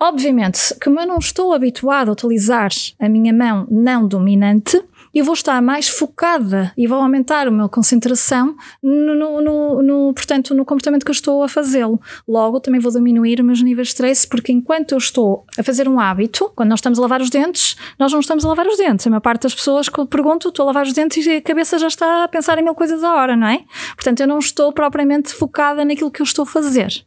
Obviamente, 0.00 0.74
como 0.82 1.00
eu 1.00 1.06
não 1.06 1.18
estou 1.18 1.52
habituado 1.52 2.10
a 2.10 2.12
utilizar 2.12 2.70
a 3.00 3.08
minha 3.08 3.32
mão 3.32 3.66
não 3.68 4.06
dominante, 4.06 4.80
eu 5.14 5.24
vou 5.24 5.34
estar 5.34 5.60
mais 5.62 5.88
focada 5.88 6.72
e 6.76 6.86
vou 6.86 6.98
aumentar 6.98 7.46
a 7.46 7.50
minha 7.50 7.68
concentração 7.68 8.56
no, 8.82 9.14
no, 9.14 9.40
no, 9.40 9.82
no 9.82 10.14
portanto, 10.14 10.54
no 10.54 10.64
comportamento 10.64 11.04
que 11.04 11.10
eu 11.10 11.14
estou 11.14 11.42
a 11.42 11.48
fazê-lo. 11.48 12.00
Logo, 12.26 12.60
também 12.60 12.80
vou 12.80 12.92
diminuir 12.92 13.40
os 13.40 13.46
meus 13.46 13.62
níveis 13.62 13.88
de 13.88 13.94
stress, 13.94 14.26
porque 14.26 14.52
enquanto 14.52 14.92
eu 14.92 14.98
estou 14.98 15.44
a 15.58 15.62
fazer 15.62 15.88
um 15.88 15.98
hábito, 15.98 16.50
quando 16.54 16.70
nós 16.70 16.78
estamos 16.78 16.98
a 16.98 17.02
lavar 17.02 17.20
os 17.20 17.30
dentes, 17.30 17.76
nós 17.98 18.12
não 18.12 18.20
estamos 18.20 18.44
a 18.44 18.48
lavar 18.48 18.66
os 18.66 18.76
dentes. 18.76 19.06
A 19.06 19.10
maior 19.10 19.20
parte 19.20 19.42
das 19.42 19.54
pessoas 19.54 19.88
que 19.88 19.98
eu 19.98 20.06
pergunto, 20.06 20.48
estou 20.48 20.64
a 20.64 20.66
lavar 20.66 20.86
os 20.86 20.92
dentes 20.92 21.26
e 21.26 21.36
a 21.36 21.42
cabeça 21.42 21.78
já 21.78 21.88
está 21.88 22.24
a 22.24 22.28
pensar 22.28 22.58
em 22.58 22.62
mil 22.62 22.74
coisas 22.74 23.02
a 23.02 23.14
hora, 23.14 23.36
não 23.36 23.48
é? 23.48 23.64
Portanto, 23.94 24.20
eu 24.20 24.26
não 24.26 24.38
estou 24.38 24.72
propriamente 24.72 25.32
focada 25.32 25.84
naquilo 25.84 26.10
que 26.10 26.22
eu 26.22 26.24
estou 26.24 26.42
a 26.42 26.46
fazer. 26.46 27.04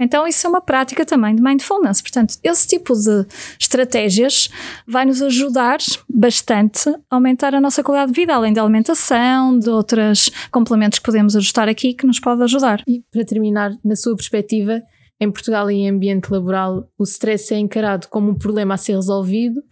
Então, 0.00 0.26
isso 0.26 0.46
é 0.46 0.50
uma 0.50 0.62
prática 0.62 1.04
também 1.04 1.34
de 1.34 1.42
mindfulness. 1.42 2.00
Portanto, 2.00 2.36
esse 2.42 2.66
tipo 2.66 2.94
de 2.94 3.26
estratégias 3.60 4.48
vai 4.86 5.04
nos 5.04 5.20
ajudar 5.20 5.78
bastante 6.08 6.88
a 6.88 7.16
aumentar 7.16 7.54
a 7.54 7.60
nossa 7.60 7.82
qualidade 7.84 8.12
de 8.12 8.20
vida, 8.20 8.34
além 8.34 8.52
da 8.52 8.62
alimentação, 8.62 9.58
de 9.58 9.68
outros 9.68 10.30
complementos 10.50 10.98
que 10.98 11.04
podemos 11.04 11.36
ajustar 11.36 11.68
aqui 11.68 11.92
que 11.92 12.06
nos 12.06 12.18
pode 12.18 12.42
ajudar. 12.42 12.82
E 12.88 13.04
para 13.12 13.24
terminar, 13.24 13.72
na 13.84 13.94
sua 13.94 14.16
perspectiva, 14.16 14.82
em 15.20 15.30
Portugal 15.30 15.70
e 15.70 15.74
em 15.74 15.90
ambiente 15.90 16.32
laboral, 16.32 16.88
o 16.98 17.04
stress 17.04 17.52
é 17.52 17.58
encarado 17.58 18.08
como 18.08 18.30
um 18.30 18.34
problema 18.34 18.74
a 18.74 18.78
ser 18.78 18.94
resolvido 18.94 19.62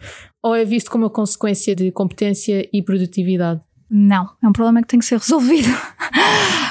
ou 0.42 0.54
é 0.54 0.64
visto 0.64 0.90
como 0.90 1.04
uma 1.04 1.11
consequência 1.11 1.75
de 1.75 1.90
competência 1.90 2.68
e 2.70 2.82
produtividade? 2.82 3.61
Não, 3.90 4.28
é 4.42 4.47
um 4.47 4.52
problema 4.52 4.82
que 4.82 4.88
tem 4.88 4.99
que 4.99 5.06
ser 5.06 5.18
resolvido. 5.18 5.68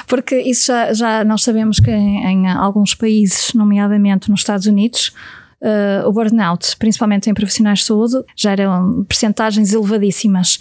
Porque 0.08 0.40
isso 0.40 0.66
já, 0.66 0.92
já 0.92 1.24
nós 1.24 1.42
sabemos 1.42 1.78
que 1.78 1.90
em, 1.90 2.24
em 2.24 2.48
alguns 2.48 2.94
países, 2.94 3.52
nomeadamente 3.54 4.30
nos 4.30 4.40
Estados 4.40 4.66
Unidos, 4.66 5.12
Uh, 5.60 6.06
o 6.06 6.12
burnout, 6.12 6.76
principalmente 6.76 7.28
em 7.28 7.34
profissionais 7.34 7.80
de 7.80 7.86
saúde, 7.86 8.14
já 8.36 8.52
eram 8.52 9.02
percentagens 9.02 9.72
elevadíssimas. 9.72 10.56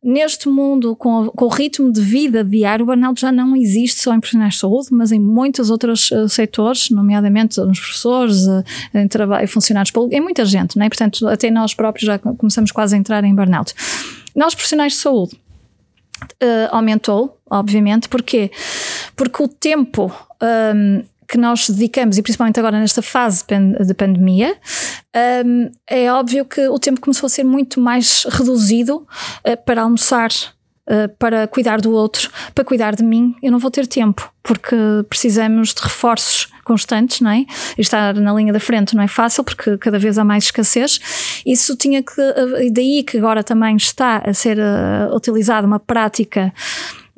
Neste 0.00 0.48
mundo, 0.48 0.94
com, 0.94 1.26
com, 1.30 1.46
o 1.46 1.48
ritmo 1.48 1.92
de 1.92 2.00
vida 2.00 2.44
diário, 2.44 2.84
o 2.84 2.86
burnout 2.86 3.20
já 3.20 3.32
não 3.32 3.56
existe 3.56 4.00
só 4.00 4.14
em 4.14 4.20
profissionais 4.20 4.54
de 4.54 4.60
saúde, 4.60 4.88
mas 4.92 5.10
em 5.10 5.18
muitos 5.18 5.70
outros 5.70 6.12
uh, 6.12 6.28
setores, 6.28 6.88
nomeadamente 6.88 7.60
nos 7.60 7.80
professores, 7.80 8.46
uh, 8.46 8.62
em 8.94 9.08
trabalho, 9.08 9.48
funcionários 9.48 9.90
públicos, 9.90 10.16
em 10.16 10.22
muita 10.22 10.44
gente, 10.44 10.78
né? 10.78 10.88
portanto, 10.88 11.26
até 11.26 11.50
nós 11.50 11.74
próprios 11.74 12.06
já 12.06 12.16
começamos 12.16 12.70
quase 12.70 12.94
a 12.94 12.98
entrar 12.98 13.24
em 13.24 13.34
burnout. 13.34 13.74
Nós, 14.36 14.54
profissionais 14.54 14.92
de 14.92 15.00
saúde, 15.00 15.36
uh, 16.42 16.68
aumentou, 16.70 17.38
obviamente. 17.48 18.08
Porquê? 18.08 18.50
Porque 19.16 19.42
o 19.42 19.48
tempo 19.48 20.12
um, 20.42 21.02
que 21.26 21.36
nós 21.36 21.68
dedicamos, 21.68 22.16
e 22.16 22.22
principalmente 22.22 22.58
agora 22.58 22.80
nesta 22.80 23.02
fase 23.02 23.44
de 23.86 23.94
pandemia, 23.94 24.56
um, 25.44 25.70
é 25.86 26.10
óbvio 26.10 26.44
que 26.44 26.66
o 26.68 26.78
tempo 26.78 27.00
começou 27.00 27.26
a 27.26 27.30
ser 27.30 27.44
muito 27.44 27.80
mais 27.80 28.24
reduzido 28.24 29.06
uh, 29.46 29.64
para 29.64 29.82
almoçar, 29.82 30.30
uh, 30.88 31.08
para 31.18 31.46
cuidar 31.46 31.80
do 31.80 31.92
outro, 31.92 32.30
para 32.54 32.64
cuidar 32.64 32.94
de 32.96 33.04
mim. 33.04 33.34
Eu 33.42 33.52
não 33.52 33.58
vou 33.58 33.70
ter 33.70 33.86
tempo, 33.86 34.32
porque 34.42 34.76
precisamos 35.08 35.74
de 35.74 35.82
reforços 35.82 36.48
constantes, 36.64 37.20
não 37.20 37.30
é? 37.30 37.46
E 37.76 37.80
estar 37.80 38.14
na 38.14 38.32
linha 38.34 38.52
da 38.52 38.60
frente 38.60 38.94
não 38.94 39.02
é 39.02 39.08
fácil 39.08 39.42
porque 39.42 39.78
cada 39.78 39.98
vez 39.98 40.18
há 40.18 40.24
mais 40.24 40.44
escassez. 40.44 41.00
Isso 41.46 41.74
tinha 41.76 42.02
que, 42.02 42.20
eh, 42.20 42.70
daí 42.70 43.02
que 43.02 43.16
agora 43.16 43.42
também 43.42 43.76
está 43.76 44.18
a 44.18 44.34
ser 44.34 44.58
uh, 44.58 45.14
utilizada 45.14 45.66
uma 45.66 45.78
prática 45.78 46.52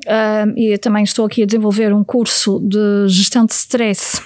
uh, 0.05 0.57
e 0.57 0.77
também 0.77 1.03
estou 1.03 1.25
aqui 1.25 1.43
a 1.43 1.45
desenvolver 1.45 1.93
um 1.93 2.03
curso 2.03 2.59
de 2.59 3.07
gestão 3.09 3.45
de 3.45 3.53
stress 3.53 4.21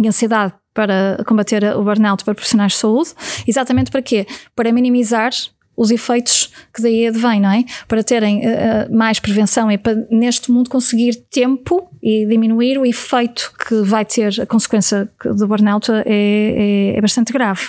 e 0.00 0.06
ansiedade 0.06 0.54
para 0.72 1.24
combater 1.26 1.64
o 1.74 1.82
burnout 1.82 2.22
para 2.22 2.34
profissionais 2.34 2.72
de 2.72 2.78
saúde. 2.78 3.10
Exatamente 3.46 3.90
para 3.90 4.02
quê? 4.02 4.26
Para 4.54 4.70
minimizar 4.70 5.32
os 5.76 5.90
efeitos 5.90 6.50
que 6.74 6.82
daí 6.82 7.06
advêm, 7.06 7.40
não 7.40 7.50
é? 7.50 7.64
Para 7.86 8.02
terem 8.02 8.40
uh, 8.40 8.94
mais 8.94 9.20
prevenção 9.20 9.70
e 9.70 9.76
para 9.76 9.94
neste 10.10 10.50
mundo 10.50 10.70
conseguir 10.70 11.14
tempo 11.30 11.90
e 12.02 12.24
diminuir 12.26 12.78
o 12.78 12.86
efeito 12.86 13.52
que 13.66 13.82
vai 13.82 14.04
ter 14.04 14.40
a 14.40 14.46
consequência 14.46 15.10
do 15.24 15.46
burnout 15.46 15.90
é, 15.90 16.02
é, 16.06 16.96
é, 16.96 17.00
bastante 17.00 17.32
grave. 17.32 17.62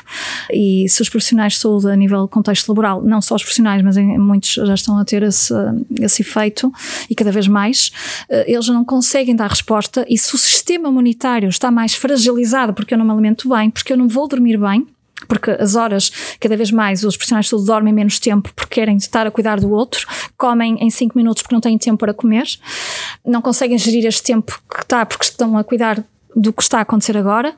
E 0.52 0.88
se 0.88 1.02
os 1.02 1.10
profissionais 1.10 1.54
de 1.54 1.60
saúde 1.60 1.90
a 1.90 1.96
nível 1.96 2.28
contexto 2.28 2.70
laboral, 2.70 3.02
não 3.02 3.20
só 3.20 3.36
os 3.36 3.42
profissionais, 3.42 3.82
mas 3.82 3.98
em, 3.98 4.18
muitos 4.18 4.54
já 4.54 4.74
estão 4.74 4.98
a 4.98 5.04
ter 5.04 5.24
esse, 5.24 5.54
esse 6.00 6.22
efeito 6.22 6.72
e 7.10 7.16
cada 7.16 7.32
vez 7.32 7.48
mais, 7.48 7.92
uh, 8.30 8.44
eles 8.46 8.68
não 8.68 8.86
conseguem 8.86 9.36
dar 9.36 9.50
resposta 9.50 10.06
e 10.08 10.18
se 10.18 10.34
o 10.36 10.38
sistema 10.38 10.88
imunitário 10.88 11.50
está 11.50 11.72
mais 11.72 11.96
fragilizado 11.96 12.74
porque 12.74 12.94
eu 12.94 12.98
não 12.98 13.06
me 13.06 13.12
alimento 13.12 13.50
bem, 13.50 13.70
porque 13.70 13.92
eu 13.92 13.98
não 13.98 14.08
vou 14.08 14.28
dormir 14.28 14.58
bem, 14.58 14.86
porque 15.28 15.52
as 15.52 15.76
horas, 15.76 16.12
cada 16.40 16.56
vez 16.56 16.72
mais, 16.72 17.04
os 17.04 17.16
profissionais 17.16 17.46
de 17.46 17.50
saúde 17.52 17.66
dormem 17.66 17.94
menos 17.94 18.20
tempo 18.20 18.52
porque 18.56 18.76
querem 18.76 18.98
estar 18.98 19.26
a 19.26 19.32
cuidar 19.32 19.60
do 19.60 19.72
outro, 19.72 20.08
comem 20.38 20.78
em 20.80 20.90
5 20.90 21.18
minutos 21.18 21.42
porque 21.42 21.56
não 21.56 21.62
têm 21.62 21.78
tempo 21.78 21.98
para 21.98 22.14
comer, 22.14 22.46
não 23.26 23.42
conseguem 23.42 23.78
gerir 23.78 24.06
este 24.06 24.24
tempo 24.24 24.60
que 24.70 24.82
está 24.82 25.06
porque 25.06 25.26
estão 25.26 25.58
a 25.58 25.64
cuidar 25.64 26.04
do 26.38 26.54
que 26.54 26.62
está 26.62 26.78
a 26.78 26.82
acontecer 26.82 27.18
agora. 27.18 27.56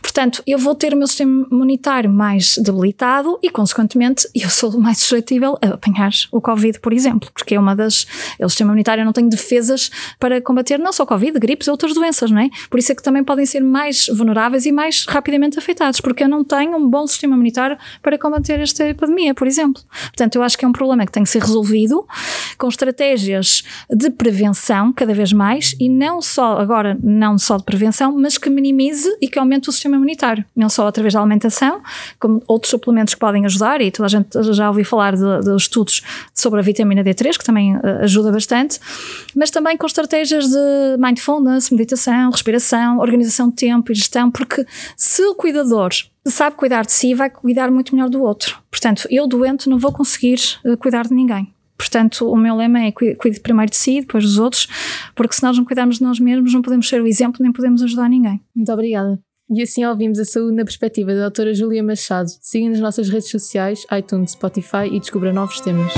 Portanto, 0.00 0.42
eu 0.46 0.58
vou 0.58 0.74
ter 0.74 0.94
o 0.94 0.96
meu 0.96 1.06
sistema 1.06 1.46
imunitário 1.52 2.10
mais 2.10 2.56
debilitado 2.56 3.38
e, 3.42 3.50
consequentemente, 3.50 4.26
eu 4.34 4.48
sou 4.48 4.72
mais 4.80 4.98
suscetível 4.98 5.58
a 5.60 5.74
apanhar 5.74 6.10
o 6.32 6.40
Covid, 6.40 6.80
por 6.80 6.94
exemplo, 6.94 7.30
porque 7.34 7.54
é 7.54 7.60
uma 7.60 7.76
das. 7.76 8.06
O 8.40 8.48
sistema 8.48 8.70
imunitário 8.70 9.04
não 9.04 9.12
tem 9.12 9.28
defesas 9.28 9.90
para 10.18 10.40
combater 10.40 10.78
não 10.78 10.92
só 10.92 11.04
Covid, 11.04 11.38
gripes, 11.38 11.68
outras 11.68 11.92
doenças, 11.92 12.30
não 12.30 12.40
é? 12.40 12.48
Por 12.70 12.78
isso 12.78 12.90
é 12.90 12.94
que 12.94 13.02
também 13.02 13.22
podem 13.22 13.44
ser 13.44 13.60
mais 13.60 14.06
vulneráveis 14.06 14.64
e 14.64 14.72
mais 14.72 15.04
rapidamente 15.06 15.58
afetados, 15.58 16.00
porque 16.00 16.24
eu 16.24 16.28
não 16.28 16.42
tenho 16.42 16.76
um 16.76 16.88
bom 16.88 17.06
sistema 17.06 17.34
imunitário 17.34 17.76
para 18.00 18.16
combater 18.18 18.58
esta 18.60 18.88
epidemia, 18.88 19.34
por 19.34 19.46
exemplo. 19.46 19.82
Portanto, 20.04 20.36
eu 20.36 20.42
acho 20.42 20.56
que 20.56 20.64
é 20.64 20.68
um 20.68 20.72
problema 20.72 21.04
que 21.04 21.12
tem 21.12 21.22
que 21.22 21.28
ser 21.28 21.42
resolvido 21.42 22.06
com 22.56 22.68
estratégias 22.68 23.62
de 23.90 24.10
prevenção 24.10 24.92
cada 24.92 25.12
vez 25.12 25.32
mais 25.32 25.74
e 25.78 25.88
não 25.88 26.22
só, 26.22 26.58
agora, 26.58 26.98
não 27.02 27.36
só 27.38 27.58
de 27.58 27.64
prevenção, 27.64 28.21
mas 28.22 28.38
que 28.38 28.48
minimize 28.48 29.08
e 29.20 29.26
que 29.26 29.36
aumente 29.36 29.68
o 29.68 29.72
sistema 29.72 29.96
imunitário, 29.96 30.44
não 30.54 30.68
só 30.68 30.86
através 30.86 31.12
da 31.12 31.20
alimentação, 31.20 31.82
como 32.20 32.40
outros 32.46 32.70
suplementos 32.70 33.14
que 33.14 33.20
podem 33.20 33.44
ajudar, 33.44 33.80
e 33.80 33.90
toda 33.90 34.06
a 34.06 34.08
gente 34.08 34.40
já 34.54 34.68
ouviu 34.68 34.84
falar 34.84 35.16
de, 35.16 35.56
estudos 35.56 36.02
sobre 36.32 36.60
a 36.60 36.62
vitamina 36.62 37.02
D3, 37.02 37.36
que 37.36 37.44
também 37.44 37.76
uh, 37.76 37.80
ajuda 38.02 38.30
bastante, 38.30 38.78
mas 39.34 39.50
também 39.50 39.76
com 39.76 39.86
estratégias 39.86 40.48
de 40.48 40.96
mindfulness, 40.98 41.70
meditação, 41.70 42.30
respiração, 42.30 42.98
organização 43.00 43.48
de 43.48 43.56
tempo 43.56 43.90
e 43.90 43.94
gestão, 43.94 44.30
porque 44.30 44.64
se 44.96 45.22
o 45.24 45.34
cuidador 45.34 45.90
sabe 46.24 46.54
cuidar 46.54 46.84
de 46.84 46.92
si, 46.92 47.14
vai 47.14 47.28
cuidar 47.28 47.70
muito 47.72 47.94
melhor 47.94 48.08
do 48.08 48.22
outro. 48.22 48.58
Portanto, 48.70 49.08
eu 49.10 49.26
doente 49.26 49.68
não 49.68 49.78
vou 49.78 49.92
conseguir 49.92 50.38
uh, 50.64 50.76
cuidar 50.76 51.08
de 51.08 51.14
ninguém. 51.14 51.52
Portanto, 51.82 52.30
o 52.30 52.36
meu 52.36 52.54
lema 52.54 52.78
é 52.80 52.92
cuide 52.92 53.40
primeiro 53.40 53.68
de 53.68 53.76
si, 53.76 54.02
depois 54.02 54.22
dos 54.22 54.38
outros, 54.38 54.68
porque 55.16 55.34
se 55.34 55.42
nós 55.42 55.58
não 55.58 55.64
cuidarmos 55.64 55.96
de 55.96 56.04
nós 56.04 56.20
mesmos, 56.20 56.54
não 56.54 56.62
podemos 56.62 56.88
ser 56.88 57.02
o 57.02 57.08
exemplo 57.08 57.42
nem 57.42 57.50
podemos 57.50 57.82
ajudar 57.82 58.08
ninguém. 58.08 58.40
Muito 58.54 58.72
obrigada. 58.72 59.18
E 59.50 59.60
assim 59.60 59.84
ouvimos 59.84 60.20
a 60.20 60.24
saúde 60.24 60.54
na 60.54 60.64
perspectiva 60.64 61.12
da 61.12 61.22
doutora 61.22 61.52
Júlia 61.52 61.82
Machado. 61.82 62.28
Siga 62.40 62.70
nas 62.70 62.78
nossas 62.78 63.08
redes 63.08 63.30
sociais, 63.30 63.84
iTunes, 63.98 64.30
Spotify 64.30 64.86
e 64.92 65.00
descubra 65.00 65.32
novos 65.32 65.60
temas. 65.60 65.92